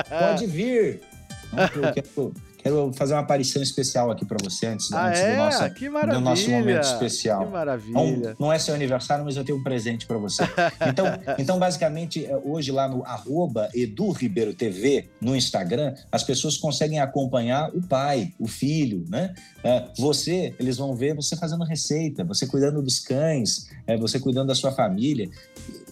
pode 0.08 0.46
vir! 0.46 1.00
eu 1.56 1.92
quero, 1.94 2.34
Quero 2.58 2.92
fazer 2.92 3.14
uma 3.14 3.20
aparição 3.20 3.62
especial 3.62 4.10
aqui 4.10 4.24
para 4.24 4.36
você 4.42 4.66
antes, 4.66 4.92
ah, 4.92 5.08
antes 5.08 5.20
é? 5.20 5.30
do, 5.30 5.36
nosso, 5.36 5.74
que 5.74 5.88
do 5.88 6.20
nosso 6.20 6.50
momento 6.50 6.82
especial. 6.82 7.46
Que 7.46 7.52
maravilha. 7.52 8.36
Não, 8.38 8.46
não 8.46 8.52
é 8.52 8.58
seu 8.58 8.74
aniversário, 8.74 9.24
mas 9.24 9.36
eu 9.36 9.44
tenho 9.44 9.58
um 9.58 9.62
presente 9.62 10.06
para 10.06 10.18
você. 10.18 10.42
Então, 10.88 11.06
então, 11.38 11.58
basicamente, 11.58 12.24
é, 12.24 12.36
hoje 12.36 12.72
lá 12.72 12.88
no 12.88 13.04
arroba 13.04 13.68
Edu 13.74 14.10
Ribeiro 14.10 14.54
TV, 14.54 15.08
no 15.20 15.36
Instagram, 15.36 15.94
as 16.10 16.24
pessoas 16.24 16.56
conseguem 16.56 16.98
acompanhar 16.98 17.70
o 17.74 17.82
pai, 17.82 18.32
o 18.38 18.46
filho, 18.46 19.04
né? 19.08 19.34
É, 19.62 19.84
você, 19.96 20.54
eles 20.58 20.76
vão 20.76 20.94
ver 20.94 21.14
você 21.14 21.36
fazendo 21.36 21.64
receita, 21.64 22.24
você 22.24 22.46
cuidando 22.46 22.82
dos 22.82 22.98
cães, 22.98 23.68
é, 23.86 23.96
você 23.96 24.18
cuidando 24.18 24.48
da 24.48 24.54
sua 24.54 24.72
família. 24.72 25.28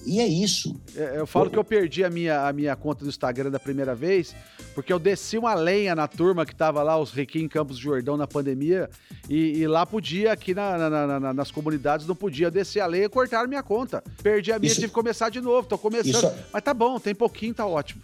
E 0.07 0.21
é 0.21 0.27
isso. 0.27 0.81
É, 0.95 1.19
eu 1.19 1.27
falo 1.27 1.51
que 1.51 1.59
eu 1.59 1.65
perdi 1.65 2.05
a 2.05 2.09
minha, 2.09 2.47
a 2.47 2.53
minha 2.53 2.77
conta 2.77 3.05
do 3.05 3.09
Instagram 3.09 3.51
da 3.51 3.59
primeira 3.59 3.93
vez, 3.93 4.37
porque 4.73 4.93
eu 4.93 5.01
desci 5.01 5.37
uma 5.37 5.53
lenha 5.53 5.97
na 5.97 6.07
turma 6.07 6.47
que 6.47 6.55
tava 6.55 6.81
lá, 6.83 6.97
os 6.97 7.11
Requim 7.11 7.49
Campos 7.49 7.77
do 7.77 7.83
Jordão, 7.83 8.17
na 8.17 8.27
pandemia, 8.27 8.89
e, 9.29 9.59
e 9.59 9.67
lá 9.67 9.85
podia, 9.85 10.33
aqui 10.33 10.55
na, 10.55 10.79
na, 10.79 11.21
na, 11.21 11.35
nas 11.35 11.51
comunidades, 11.51 12.07
não 12.07 12.15
podia 12.15 12.53
descer 12.53 12.81
a 12.81 12.87
lenha 12.87 13.07
e 13.07 13.09
cortaram 13.09 13.49
minha 13.49 13.65
conta. 13.65 14.03
Perdi 14.23 14.53
a 14.53 14.59
minha, 14.61 14.71
isso, 14.71 14.77
tive 14.77 14.89
que 14.89 14.95
começar 14.95 15.29
de 15.29 15.41
novo, 15.41 15.67
tô 15.67 15.77
começando. 15.77 16.15
Isso, 16.15 16.33
mas 16.53 16.63
tá 16.63 16.73
bom, 16.73 17.01
tem 17.01 17.15
pouquinho, 17.15 17.53
tá 17.53 17.67
ótimo. 17.67 18.01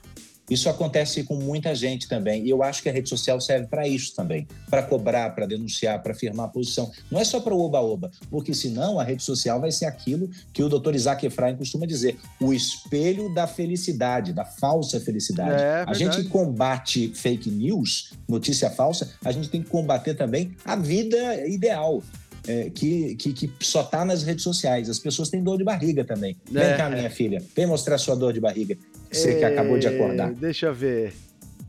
Isso 0.51 0.69
acontece 0.69 1.23
com 1.23 1.37
muita 1.37 1.75
gente 1.75 2.09
também. 2.09 2.45
E 2.45 2.51
eu 2.51 2.63
acho 2.63 2.83
que 2.83 2.89
a 2.89 2.93
rede 2.93 3.09
social 3.09 3.41
serve 3.41 3.67
para 3.69 3.87
isso 3.87 4.15
também 4.15 4.47
para 4.69 4.83
cobrar, 4.83 5.31
para 5.31 5.47
denunciar, 5.47 6.03
para 6.03 6.13
afirmar 6.13 6.47
a 6.47 6.49
posição. 6.49 6.91
Não 7.11 7.21
é 7.21 7.25
só 7.25 7.41
para 7.41 7.55
o 7.55 7.61
oba-oba, 7.61 8.11
porque 8.31 8.53
senão 8.53 8.99
a 8.99 9.05
rede 9.05 9.23
social 9.23 9.61
vai 9.61 9.71
ser 9.71 9.87
aquilo 9.87 10.29
que 10.53 10.63
o 10.63 10.69
doutor 10.69 10.95
Isaac 10.95 11.25
Efraim 11.25 11.57
costuma 11.57 11.87
dizer: 11.87 12.19
o 12.41 12.53
espelho 12.53 13.33
da 13.33 13.47
felicidade, 13.47 14.33
da 14.33 14.45
falsa 14.45 15.01
felicidade. 15.01 15.63
É, 15.63 15.85
a 15.87 15.95
gente 15.95 16.25
combate 16.25 17.13
fake 17.15 17.51
news, 17.51 18.13
notícia 18.29 18.69
falsa, 18.69 19.13
a 19.25 19.31
gente 19.31 19.49
tem 19.49 19.63
que 19.63 19.71
combater 19.71 20.15
também 20.15 20.55
a 20.65 20.77
vida 20.77 21.47
ideal. 21.47 22.03
É, 22.45 22.71
que, 22.71 23.15
que, 23.15 23.33
que, 23.33 23.53
só 23.61 23.85
tá 23.85 24.05
nas 24.05 24.25
redes 24.25 24.43
sociais. 24.43 24.91
As 24.91 24.99
pessoas 24.99 25.29
têm 25.29 25.41
dor 25.41 25.59
de 25.59 25.63
barriga 25.63 26.05
também. 26.05 26.37
Vem 26.51 26.65
é. 26.65 26.77
cá, 26.77 26.91
minha 26.91 27.09
filha, 27.09 27.41
vem 27.55 27.67
mostrar 27.67 27.97
sua 27.99 28.17
dor 28.17 28.33
de 28.33 28.41
barriga. 28.41 28.77
Você 29.13 29.35
que 29.35 29.45
acabou 29.45 29.79
de 29.79 29.87
acordar. 29.87 30.33
Deixa 30.33 30.67
eu 30.67 30.75
ver. 30.75 31.13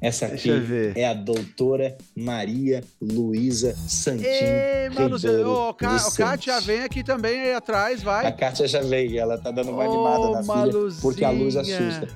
Essa 0.04 0.26
aqui 0.26 0.52
é 0.96 1.08
a 1.08 1.14
doutora 1.14 1.98
Maria 2.14 2.84
Luísa 3.02 3.74
Santin. 3.88 4.26
Ei, 4.26 4.90
mano, 4.90 5.16
o, 5.16 5.70
o 5.70 5.74
Kátia 5.74 6.60
vem 6.60 6.84
aqui 6.84 7.02
também 7.06 7.40
aí 7.40 7.54
atrás, 7.54 8.04
vai. 8.04 8.28
A 8.28 8.32
Kátia 8.34 8.68
já 8.68 8.82
veio, 8.82 9.18
ela 9.18 9.38
tá 9.38 9.50
dando 9.50 9.72
uma 9.72 9.86
animada 9.86 10.32
na 10.32 10.44
filha, 10.44 10.96
porque 11.02 11.24
a 11.24 11.30
luz 11.30 11.56
assusta. 11.56 12.10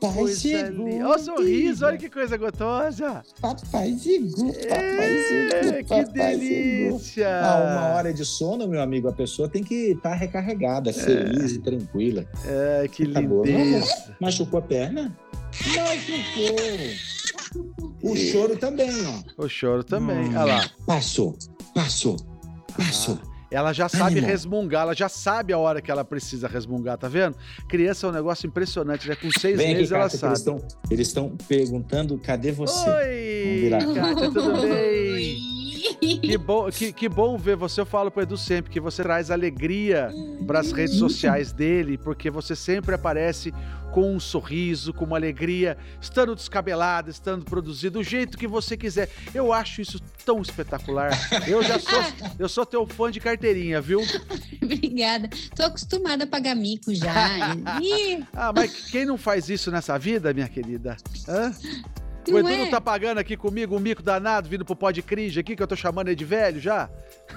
Papai 0.00 0.28
chegou. 0.28 0.86
Olha 0.86 1.08
o 1.08 1.18
sorriso, 1.18 1.86
olha 1.86 1.96
que 1.96 2.08
coisa 2.08 2.36
gostosa. 2.36 3.22
Papai 3.40 3.96
chegou, 3.98 4.52
papai 4.52 5.16
chegou. 5.28 6.04
Que 6.04 6.12
delícia. 6.12 7.40
Ah, 7.42 7.56
uma 7.62 7.96
hora 7.96 8.12
de 8.12 8.24
sono, 8.24 8.68
meu 8.68 8.80
amigo, 8.80 9.08
a 9.08 9.12
pessoa 9.12 9.48
tem 9.48 9.64
que 9.64 9.92
estar 9.92 10.10
tá 10.10 10.14
recarregada, 10.14 10.92
feliz 10.92 11.52
é. 11.52 11.54
e 11.54 11.58
tranquila. 11.58 12.26
É, 12.44 12.88
que 12.88 13.08
tá 13.08 13.20
lindeza. 13.20 14.16
Machucou 14.20 14.58
a 14.58 14.62
perna? 14.62 15.16
Machucou. 15.74 16.56
O 18.02 18.16
choro 18.16 18.56
também, 18.56 18.90
ó. 19.06 19.44
O 19.44 19.48
choro 19.48 19.82
também, 19.82 20.28
hum. 20.28 20.36
olha 20.36 20.44
lá. 20.44 20.70
Passou, 20.86 21.36
passou, 21.74 22.16
passou. 22.76 23.18
Ah. 23.22 23.35
Ela 23.50 23.72
já 23.72 23.88
sabe 23.88 24.12
Animal. 24.12 24.30
resmungar, 24.30 24.82
ela 24.82 24.94
já 24.94 25.08
sabe 25.08 25.52
a 25.52 25.58
hora 25.58 25.80
que 25.80 25.90
ela 25.90 26.04
precisa 26.04 26.48
resmungar, 26.48 26.98
tá 26.98 27.08
vendo? 27.08 27.36
Criança 27.68 28.06
é 28.06 28.10
um 28.10 28.12
negócio 28.12 28.46
impressionante, 28.46 29.06
já 29.06 29.14
com 29.14 29.30
seis 29.30 29.56
Vem 29.56 29.74
meses 29.74 29.92
aqui, 29.92 30.00
ela 30.00 30.08
sabe. 30.10 30.62
Eles 30.90 31.08
estão 31.08 31.36
perguntando, 31.48 32.18
cadê 32.18 32.50
você? 32.50 32.88
Oi, 32.90 33.70
Kátia, 33.70 34.30
tudo 34.32 34.60
bem? 34.62 35.65
Que, 35.94 36.38
bom, 36.38 36.70
que, 36.70 36.92
que 36.92 37.08
bom 37.08 37.36
ver 37.36 37.56
você. 37.56 37.80
Eu 37.80 37.86
falo 37.86 38.10
pro 38.10 38.22
Edu 38.22 38.36
sempre 38.36 38.70
que 38.70 38.80
você 38.80 39.02
traz 39.02 39.30
alegria 39.30 40.10
para 40.46 40.60
as 40.60 40.72
redes 40.72 40.96
sociais 40.96 41.52
dele, 41.52 41.98
porque 41.98 42.30
você 42.30 42.56
sempre 42.56 42.94
aparece 42.94 43.52
com 43.92 44.14
um 44.14 44.20
sorriso, 44.20 44.92
com 44.92 45.06
uma 45.06 45.16
alegria, 45.16 45.78
estando 46.00 46.34
descabelado, 46.34 47.10
estando 47.10 47.44
produzido, 47.44 47.98
do 47.98 48.04
jeito 48.04 48.36
que 48.36 48.46
você 48.46 48.76
quiser. 48.76 49.08
Eu 49.34 49.52
acho 49.54 49.80
isso 49.80 49.98
tão 50.24 50.42
espetacular. 50.42 51.10
Eu 51.48 51.62
já 51.62 51.78
sou, 51.78 51.98
eu 52.38 52.48
sou 52.48 52.66
teu 52.66 52.86
fã 52.86 53.10
de 53.10 53.20
carteirinha, 53.20 53.80
viu? 53.80 54.02
Obrigada. 54.62 55.30
Tô 55.54 55.62
acostumada 55.62 56.24
a 56.24 56.26
pagar 56.26 56.54
mico 56.54 56.94
já. 56.94 57.14
ah, 58.34 58.52
mas 58.54 58.90
quem 58.90 59.06
não 59.06 59.16
faz 59.16 59.48
isso 59.48 59.70
nessa 59.70 59.98
vida, 59.98 60.34
minha 60.34 60.48
querida? 60.48 60.96
Hã? 61.26 61.54
O 62.32 62.38
Edu 62.38 62.48
é? 62.48 62.56
não 62.56 62.70
tá 62.70 62.80
pagando 62.80 63.18
aqui 63.18 63.36
comigo 63.36 63.76
um 63.76 63.80
mico 63.80 64.02
danado 64.02 64.48
vindo 64.48 64.64
pro 64.64 64.74
Pod 64.76 65.00
Cringe 65.02 65.38
aqui, 65.38 65.56
que 65.56 65.62
eu 65.62 65.66
tô 65.66 65.76
chamando 65.76 66.08
ele 66.08 66.16
de 66.16 66.24
velho 66.24 66.60
já? 66.60 66.88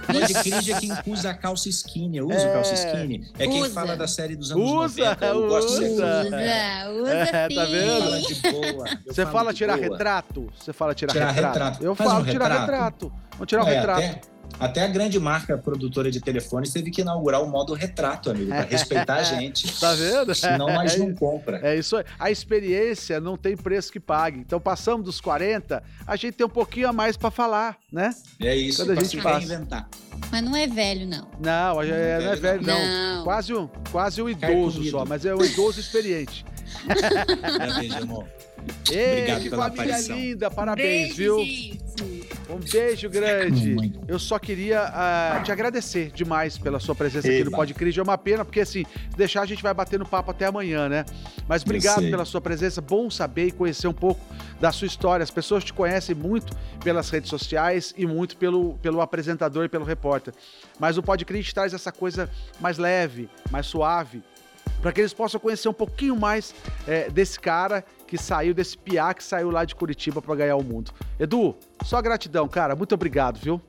Pod 0.05 0.33
Cringe 0.33 0.71
é 0.71 0.79
quem 0.79 0.91
usa 1.05 1.33
calça 1.33 1.69
skinny. 1.69 2.17
Eu 2.17 2.27
uso 2.27 2.37
é... 2.37 2.53
calça 2.53 2.73
skinny. 2.73 3.31
É 3.37 3.47
quem 3.47 3.61
usa. 3.61 3.73
fala 3.73 3.95
da 3.95 4.07
série 4.07 4.35
dos 4.35 4.51
anos 4.51 4.71
usa, 4.71 5.15
90. 5.15 5.25
Eu 5.25 5.37
usa, 5.37 5.47
gosto 5.47 5.71
usa. 5.71 5.89
Usa, 5.89 6.89
usa 6.89 7.11
é, 7.11 7.47
Tá 7.49 7.65
vendo? 7.65 7.99
Fala 8.01 8.21
de 8.21 8.35
boa. 8.35 8.85
Você 9.05 9.25
fala 9.25 9.53
tirar 9.53 9.77
boa. 9.77 9.89
retrato? 9.89 10.53
Você 10.59 10.73
fala 10.73 10.93
tirar, 10.93 11.13
tirar 11.13 11.31
retrato? 11.31 11.53
retrato. 11.53 11.83
Eu 11.83 11.95
Faz 11.95 12.09
falo 12.09 12.21
um 12.21 12.25
tirar 12.25 12.47
retrato. 12.47 12.71
retrato. 12.71 13.13
Vamos 13.31 13.47
tirar 13.47 13.63
um 13.63 13.67
é, 13.67 13.73
retrato. 13.75 13.99
Até... 14.01 14.21
Até 14.59 14.83
a 14.83 14.87
grande 14.87 15.19
marca 15.19 15.57
produtora 15.57 16.11
de 16.11 16.19
telefones 16.19 16.71
teve 16.73 16.91
que 16.91 17.01
inaugurar 17.01 17.41
o 17.41 17.47
modo 17.49 17.73
retrato, 17.73 18.29
amigo, 18.29 18.49
para 18.49 18.61
respeitar 18.63 19.15
a 19.15 19.23
gente. 19.23 19.79
Tá 19.79 19.93
vendo? 19.93 20.33
Senão 20.35 20.67
nós 20.73 20.97
não 20.97 21.13
compra. 21.13 21.59
É 21.63 21.77
isso 21.77 21.95
aí. 21.95 22.03
A 22.17 22.29
experiência 22.31 23.19
não 23.21 23.37
tem 23.37 23.55
preço 23.55 23.91
que 23.91 23.99
pague. 23.99 24.39
Então, 24.39 24.59
passamos 24.59 25.05
dos 25.05 25.21
40, 25.21 25.81
a 26.05 26.15
gente 26.15 26.33
tem 26.33 26.45
um 26.45 26.49
pouquinho 26.49 26.89
a 26.89 26.93
mais 26.93 27.15
para 27.15 27.31
falar, 27.31 27.77
né? 27.91 28.13
É 28.41 28.55
isso, 28.55 28.83
Quando 28.85 28.97
a 28.97 29.01
gente 29.01 29.17
passa. 29.21 29.45
inventar. 29.45 29.87
Mas 30.31 30.41
não 30.43 30.55
é 30.55 30.67
velho, 30.67 31.07
não. 31.07 31.27
Não, 31.39 31.75
não, 31.75 31.81
é, 31.83 32.19
não 32.19 32.31
é 32.31 32.35
velho, 32.35 32.61
não. 32.65 33.15
não. 33.17 33.23
Quase, 33.23 33.53
um, 33.53 33.69
quase 33.91 34.21
um 34.21 34.27
idoso 34.29 34.83
só, 34.89 35.05
mas 35.05 35.25
é 35.25 35.33
um 35.33 35.43
idoso 35.43 35.79
experiente. 35.79 36.45
Parabéns, 37.41 37.95
amor. 37.95 38.25
Ei, 38.91 39.11
Obrigado 39.13 39.41
que 39.41 39.49
pela 39.49 39.63
família 39.71 39.83
aparição. 39.85 40.17
linda, 40.17 40.51
parabéns, 40.51 41.15
Beijo, 41.15 41.15
viu? 41.15 41.45
Gente. 41.45 41.79
Um 42.49 42.57
beijo 42.57 43.07
grande. 43.09 43.93
Eu 44.07 44.17
só 44.17 44.39
queria 44.39 44.83
uh, 44.83 45.43
te 45.43 45.51
agradecer 45.51 46.11
demais 46.11 46.57
pela 46.57 46.79
sua 46.79 46.95
presença 46.95 47.27
Eba. 47.27 47.35
aqui 47.35 47.43
no 47.43 47.51
Podcris. 47.51 47.97
É 47.97 48.01
uma 48.01 48.17
pena, 48.17 48.43
porque 48.43 48.61
assim, 48.61 48.85
deixar 49.15 49.41
a 49.41 49.45
gente 49.45 49.61
vai 49.61 49.73
bater 49.73 49.99
no 49.99 50.05
papo 50.05 50.31
até 50.31 50.45
amanhã, 50.45 50.89
né? 50.89 51.05
Mas 51.47 51.61
obrigado 51.61 52.01
pela 52.01 52.25
sua 52.25 52.41
presença. 52.41 52.81
Bom 52.81 53.09
saber 53.09 53.47
e 53.47 53.51
conhecer 53.51 53.87
um 53.87 53.93
pouco 53.93 54.19
da 54.59 54.71
sua 54.71 54.87
história. 54.87 55.23
As 55.23 55.29
pessoas 55.29 55.63
te 55.63 55.71
conhecem 55.71 56.15
muito 56.15 56.57
pelas 56.83 57.09
redes 57.11 57.29
sociais 57.29 57.93
e 57.95 58.05
muito 58.07 58.35
pelo, 58.35 58.79
pelo 58.81 58.99
apresentador 58.99 59.65
e 59.65 59.69
pelo 59.69 59.85
repórter. 59.85 60.33
Mas 60.79 60.97
o 60.97 61.03
Podcris 61.03 61.53
traz 61.53 61.73
essa 61.73 61.91
coisa 61.91 62.29
mais 62.59 62.79
leve, 62.79 63.29
mais 63.51 63.67
suave, 63.67 64.23
para 64.81 64.91
que 64.91 65.01
eles 65.01 65.13
possam 65.13 65.39
conhecer 65.39 65.69
um 65.69 65.73
pouquinho 65.73 66.15
mais 66.15 66.55
é, 66.87 67.09
desse 67.09 67.39
cara 67.39 67.83
que 68.09 68.17
saiu, 68.17 68.55
desse 68.55 68.75
piá 68.75 69.13
que 69.13 69.23
saiu 69.23 69.51
lá 69.51 69.63
de 69.63 69.75
Curitiba 69.75 70.19
para 70.19 70.33
ganhar 70.33 70.55
o 70.55 70.63
mundo. 70.63 70.91
Edu, 71.19 71.55
só 71.83 72.01
gratidão, 72.01 72.47
cara. 72.47 72.75
Muito 72.75 72.95
obrigado, 72.95 73.37
viu? 73.37 73.61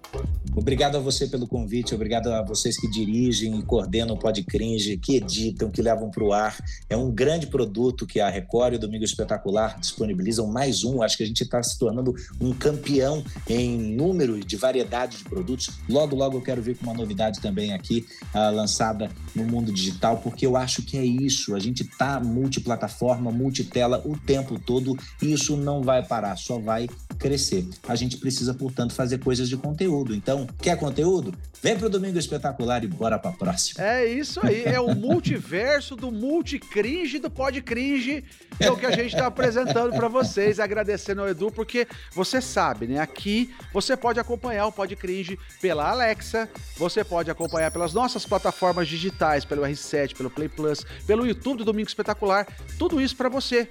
Obrigado 0.54 0.96
a 0.96 1.00
você 1.00 1.28
pelo 1.28 1.46
convite, 1.46 1.94
obrigado 1.94 2.26
a 2.28 2.42
vocês 2.42 2.76
que 2.76 2.90
dirigem 2.90 3.58
e 3.58 3.62
coordenam 3.62 4.14
o 4.14 4.18
Pod 4.18 4.42
Cringe, 4.42 4.96
que 4.96 5.16
editam, 5.16 5.70
que 5.70 5.80
levam 5.80 6.10
para 6.10 6.24
o 6.24 6.32
ar. 6.32 6.58
É 6.88 6.96
um 6.96 7.10
grande 7.10 7.46
produto 7.46 8.06
que 8.06 8.20
a 8.20 8.28
Record 8.28 8.74
e 8.74 8.76
o 8.76 8.78
Domingo 8.78 9.04
Espetacular 9.04 9.78
disponibilizam. 9.78 10.46
Mais 10.48 10.82
um, 10.82 11.02
acho 11.02 11.16
que 11.16 11.22
a 11.22 11.26
gente 11.26 11.44
está 11.44 11.62
se 11.62 11.78
tornando 11.78 12.14
um 12.40 12.52
campeão 12.52 13.24
em 13.48 13.78
número 13.78 14.40
de 14.40 14.56
variedade 14.56 15.18
de 15.18 15.24
produtos. 15.24 15.70
Logo, 15.88 16.16
logo 16.16 16.36
eu 16.36 16.42
quero 16.42 16.60
vir 16.60 16.76
com 16.76 16.84
uma 16.84 16.94
novidade 16.94 17.40
também 17.40 17.72
aqui, 17.72 18.04
uh, 18.34 18.54
lançada 18.54 19.08
no 19.34 19.44
mundo 19.44 19.72
digital, 19.72 20.18
porque 20.18 20.44
eu 20.44 20.56
acho 20.56 20.82
que 20.82 20.98
é 20.98 21.04
isso. 21.04 21.54
A 21.54 21.60
gente 21.60 21.84
está 21.84 22.18
multiplataforma, 22.18 23.30
multitela 23.30 24.02
o 24.04 24.16
tempo 24.16 24.58
todo 24.58 24.96
e 25.22 25.32
isso 25.32 25.56
não 25.56 25.80
vai 25.80 26.04
parar, 26.04 26.36
só 26.36 26.58
vai 26.58 26.88
crescer. 27.20 27.68
A 27.86 27.94
gente 27.94 28.16
precisa, 28.16 28.54
portanto, 28.54 28.94
fazer 28.94 29.18
coisas 29.18 29.48
de 29.48 29.56
conteúdo. 29.56 30.14
Então, 30.14 30.48
quer 30.60 30.76
conteúdo? 30.76 31.34
Vem 31.62 31.76
pro 31.78 31.90
Domingo 31.90 32.18
Espetacular 32.18 32.82
e 32.82 32.88
bora 32.88 33.18
pra 33.18 33.32
próxima. 33.32 33.84
É 33.84 34.06
isso 34.06 34.40
aí, 34.42 34.64
é 34.64 34.80
o 34.80 34.94
multiverso 34.94 35.94
do 35.94 36.10
multicringe 36.10 37.18
do 37.18 37.30
Pod 37.30 37.60
Cringe, 37.60 38.24
que 38.56 38.64
é 38.64 38.70
o 38.70 38.76
que 38.76 38.86
a 38.86 38.90
gente 38.90 39.14
tá 39.14 39.26
apresentando 39.26 39.94
para 39.94 40.08
vocês, 40.08 40.58
agradecendo 40.58 41.20
ao 41.20 41.28
Edu, 41.28 41.50
porque 41.50 41.86
você 42.14 42.40
sabe, 42.40 42.86
né? 42.86 42.98
Aqui 42.98 43.54
você 43.74 43.94
pode 43.94 44.18
acompanhar 44.18 44.66
o 44.66 44.72
Pod 44.72 44.96
Cringe 44.96 45.38
pela 45.60 45.90
Alexa, 45.90 46.48
você 46.78 47.04
pode 47.04 47.30
acompanhar 47.30 47.70
pelas 47.70 47.92
nossas 47.92 48.24
plataformas 48.24 48.88
digitais, 48.88 49.44
pelo 49.44 49.62
R7, 49.62 50.16
pelo 50.16 50.30
Play 50.30 50.48
Plus, 50.48 50.86
pelo 51.06 51.26
YouTube 51.26 51.58
do 51.58 51.64
Domingo 51.66 51.88
Espetacular, 51.88 52.46
tudo 52.78 52.98
isso 53.02 53.14
para 53.14 53.28
você. 53.28 53.68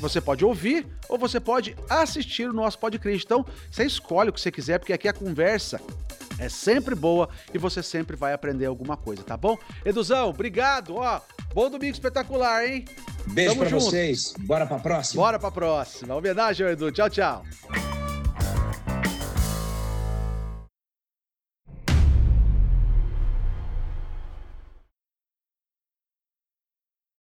Você 0.00 0.20
pode 0.20 0.44
ouvir 0.44 0.86
ou 1.08 1.18
você 1.18 1.38
pode 1.38 1.76
assistir 1.88 2.48
o 2.48 2.52
nosso 2.52 2.78
Pod 2.78 2.98
Cringe. 2.98 3.22
Então, 3.24 3.44
você 3.70 3.84
escolhe 3.84 4.30
o 4.30 4.32
que 4.32 4.40
você 4.40 4.50
quiser, 4.50 4.78
porque 4.78 4.92
aqui 4.92 5.06
a 5.06 5.12
conversa 5.12 5.80
é 6.38 6.48
sempre 6.48 6.94
boa 6.94 7.28
e 7.52 7.58
você 7.58 7.82
sempre 7.82 8.16
vai 8.16 8.32
aprender 8.32 8.64
alguma 8.66 8.96
coisa, 8.96 9.22
tá 9.22 9.36
bom? 9.36 9.58
Eduzão, 9.84 10.30
obrigado, 10.30 10.96
ó. 10.96 11.20
Bom 11.52 11.68
domingo 11.68 11.92
espetacular, 11.92 12.64
hein? 12.66 12.86
Beijo 13.26 13.50
Tamo 13.50 13.60
pra 13.60 13.68
junto. 13.70 13.84
vocês. 13.84 14.32
Bora 14.38 14.66
pra 14.66 14.78
próxima. 14.78 15.22
Bora 15.22 15.38
pra 15.38 15.50
próxima. 15.50 16.14
Homenagem, 16.14 16.66
Edu. 16.66 16.90
Tchau, 16.90 17.10
tchau. 17.10 17.99